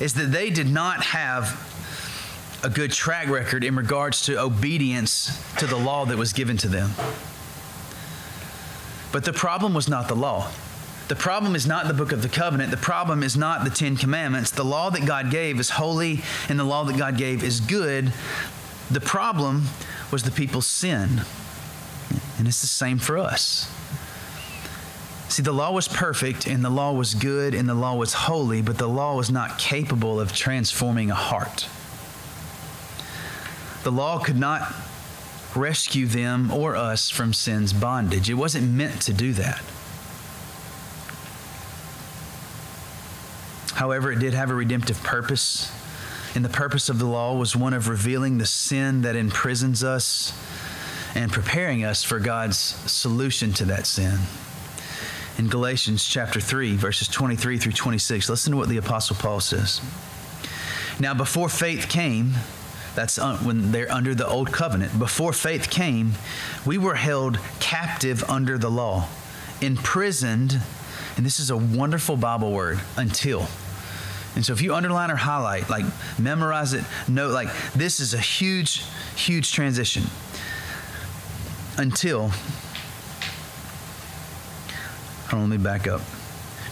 [0.00, 5.66] is that they did not have a good track record in regards to obedience to
[5.66, 6.92] the law that was given to them.
[9.12, 10.50] But the problem was not the law.
[11.08, 12.70] The problem is not the book of the covenant.
[12.70, 14.50] The problem is not the Ten Commandments.
[14.50, 18.14] The law that God gave is holy, and the law that God gave is good.
[18.90, 19.64] The problem
[20.10, 21.20] was the people's sin.
[22.38, 23.70] And it's the same for us.
[25.32, 28.60] See, the law was perfect, and the law was good, and the law was holy,
[28.60, 31.66] but the law was not capable of transforming a heart.
[33.82, 34.70] The law could not
[35.56, 38.28] rescue them or us from sin's bondage.
[38.28, 39.64] It wasn't meant to do that.
[43.72, 45.72] However, it did have a redemptive purpose.
[46.34, 50.38] And the purpose of the law was one of revealing the sin that imprisons us
[51.14, 54.18] and preparing us for God's solution to that sin.
[55.38, 59.80] In Galatians chapter 3, verses 23 through 26, listen to what the Apostle Paul says.
[61.00, 62.34] Now, before faith came,
[62.94, 64.98] that's when they're under the old covenant.
[64.98, 66.12] Before faith came,
[66.66, 69.08] we were held captive under the law,
[69.62, 70.60] imprisoned,
[71.16, 73.48] and this is a wonderful Bible word, until.
[74.34, 75.84] And so if you underline or highlight, like
[76.18, 78.84] memorize it, note, like this is a huge,
[79.16, 80.04] huge transition.
[81.78, 82.30] Until,
[85.32, 86.02] hold on, let me back up.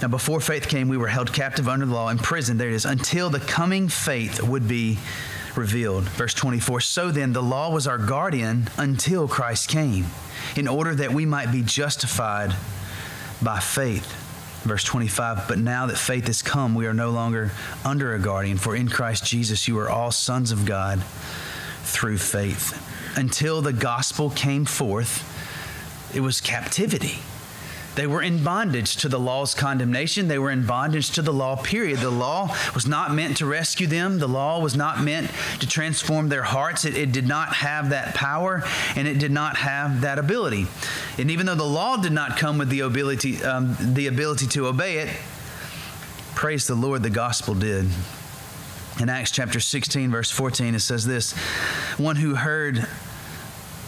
[0.02, 2.84] Now, before faith came, we were held captive under the law, imprisoned, there it is,
[2.84, 4.98] until the coming faith would be
[5.56, 6.04] revealed.
[6.04, 10.06] Verse 24 So then, the law was our guardian until Christ came,
[10.56, 12.54] in order that we might be justified
[13.42, 14.16] by faith.
[14.62, 17.52] Verse 25 But now that faith has come, we are no longer
[17.84, 21.02] under a guardian, for in Christ Jesus you are all sons of God
[21.82, 22.86] through faith.
[23.16, 25.26] Until the gospel came forth,
[26.14, 27.20] it was captivity.
[28.00, 30.26] They were in bondage to the law's condemnation.
[30.26, 31.98] They were in bondage to the law, period.
[31.98, 34.18] The law was not meant to rescue them.
[34.18, 36.86] The law was not meant to transform their hearts.
[36.86, 38.62] It, it, did not have that power
[38.96, 40.66] and it did not have that ability.
[41.18, 44.68] And even though the law did not come with the ability, um, the ability to
[44.68, 45.14] obey it,
[46.34, 47.84] praise the Lord, the gospel did.
[48.98, 51.34] In Acts chapter 16, verse 14, it says this
[51.98, 52.86] One who heard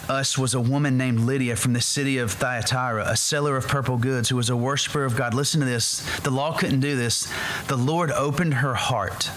[0.08, 3.96] us was a woman named Lydia from the city of Thyatira, a seller of purple
[3.96, 5.34] goods who was a worshiper of God.
[5.34, 6.04] Listen to this.
[6.20, 7.32] The law couldn't do this.
[7.68, 9.30] The Lord opened her heart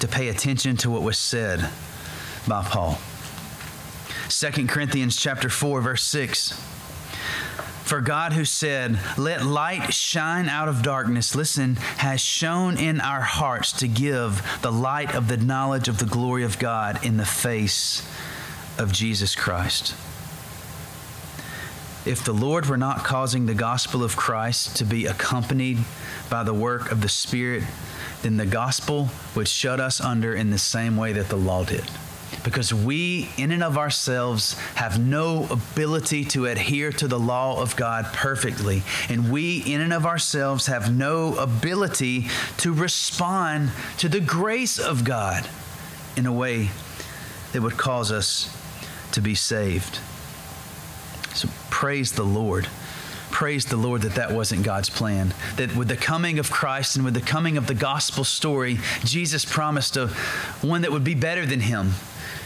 [0.00, 1.68] to pay attention to what was said
[2.46, 2.98] by Paul.
[4.28, 6.52] 2 Corinthians chapter 4 verse 6.
[7.84, 13.20] For God, who said, Let light shine out of darkness, listen, has shone in our
[13.20, 17.24] hearts to give the light of the knowledge of the glory of God in the
[17.24, 18.02] face
[18.78, 19.94] of Jesus Christ.
[22.06, 25.78] If the Lord were not causing the gospel of Christ to be accompanied
[26.30, 27.64] by the work of the Spirit,
[28.22, 31.84] then the gospel would shut us under in the same way that the law did.
[32.44, 37.74] Because we, in and of ourselves, have no ability to adhere to the law of
[37.74, 38.84] God perfectly.
[39.08, 45.02] And we, in and of ourselves, have no ability to respond to the grace of
[45.02, 45.48] God
[46.16, 46.70] in a way
[47.52, 48.55] that would cause us
[49.16, 49.98] to be saved.
[51.34, 52.68] So praise the Lord.
[53.30, 55.34] Praise the Lord that that wasn't God's plan.
[55.56, 59.44] That with the coming of Christ and with the coming of the gospel story, Jesus
[59.44, 60.08] promised a
[60.62, 61.92] one that would be better than him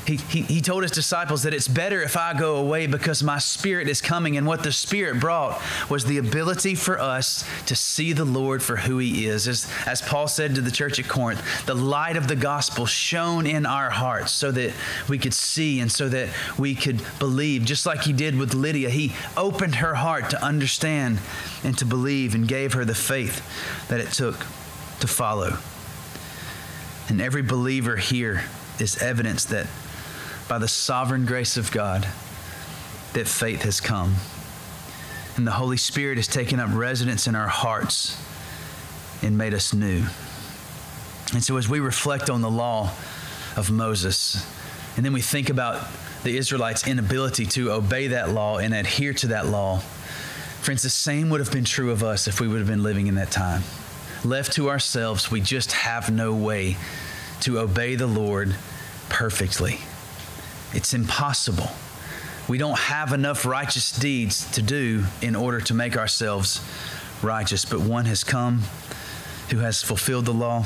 [0.06, 3.38] he, he, he told his disciples that it's better if I go away because my
[3.38, 4.36] spirit is coming.
[4.36, 8.76] And what the spirit brought was the ability for us to see the Lord for
[8.76, 9.46] who he is.
[9.46, 13.46] As, as Paul said to the church at Corinth, the light of the gospel shone
[13.46, 14.72] in our hearts so that
[15.08, 16.28] we could see and so that
[16.58, 17.64] we could believe.
[17.64, 21.18] Just like he did with Lydia, he opened her heart to understand
[21.62, 24.38] and to believe and gave her the faith that it took
[25.00, 25.58] to follow.
[27.08, 28.44] And every believer here
[28.78, 29.66] is evidence that
[30.50, 32.02] by the sovereign grace of God
[33.12, 34.16] that faith has come.
[35.36, 38.20] And the Holy Spirit has taken up residence in our hearts
[39.22, 40.02] and made us new.
[41.32, 42.90] And so, as we reflect on the law
[43.56, 44.44] of Moses,
[44.96, 45.86] and then we think about
[46.24, 49.78] the Israelites' inability to obey that law and adhere to that law,
[50.62, 53.06] friends, the same would have been true of us if we would have been living
[53.06, 53.62] in that time.
[54.24, 56.76] Left to ourselves, we just have no way
[57.42, 58.56] to obey the Lord
[59.08, 59.78] perfectly.
[60.72, 61.68] It's impossible.
[62.48, 66.60] We don't have enough righteous deeds to do in order to make ourselves
[67.22, 68.62] righteous, but one has come
[69.50, 70.64] who has fulfilled the law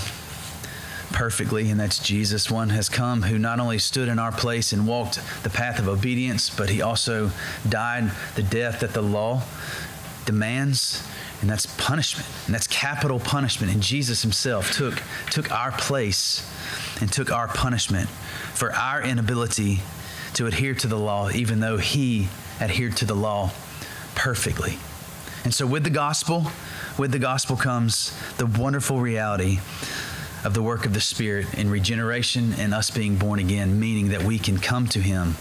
[1.13, 2.51] perfectly, and that's Jesus.
[2.51, 5.89] One has come who not only stood in our place and walked the path of
[5.89, 7.31] obedience, but he also
[7.69, 9.43] died the death that the law
[10.25, 11.07] demands,
[11.41, 12.29] and that's punishment.
[12.47, 13.73] And that's capital punishment.
[13.73, 16.51] And Jesus himself took, took our place
[17.01, 18.09] and took our punishment
[18.55, 19.81] for our inability
[20.35, 22.29] to adhere to the law, even though he
[22.61, 23.51] adhered to the law
[24.15, 24.79] perfectly.
[25.45, 26.47] And so, with the gospel,
[26.99, 29.59] with the gospel comes the wonderful reality
[30.45, 34.23] of the work of the Spirit in regeneration and us being born again, meaning that
[34.23, 35.37] we can come to Him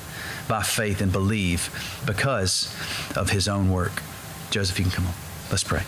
[0.47, 1.69] by faith and believe
[2.05, 2.73] because
[3.15, 4.01] of His own work.
[4.49, 5.13] Joseph, you can come on.
[5.49, 5.83] Let's pray.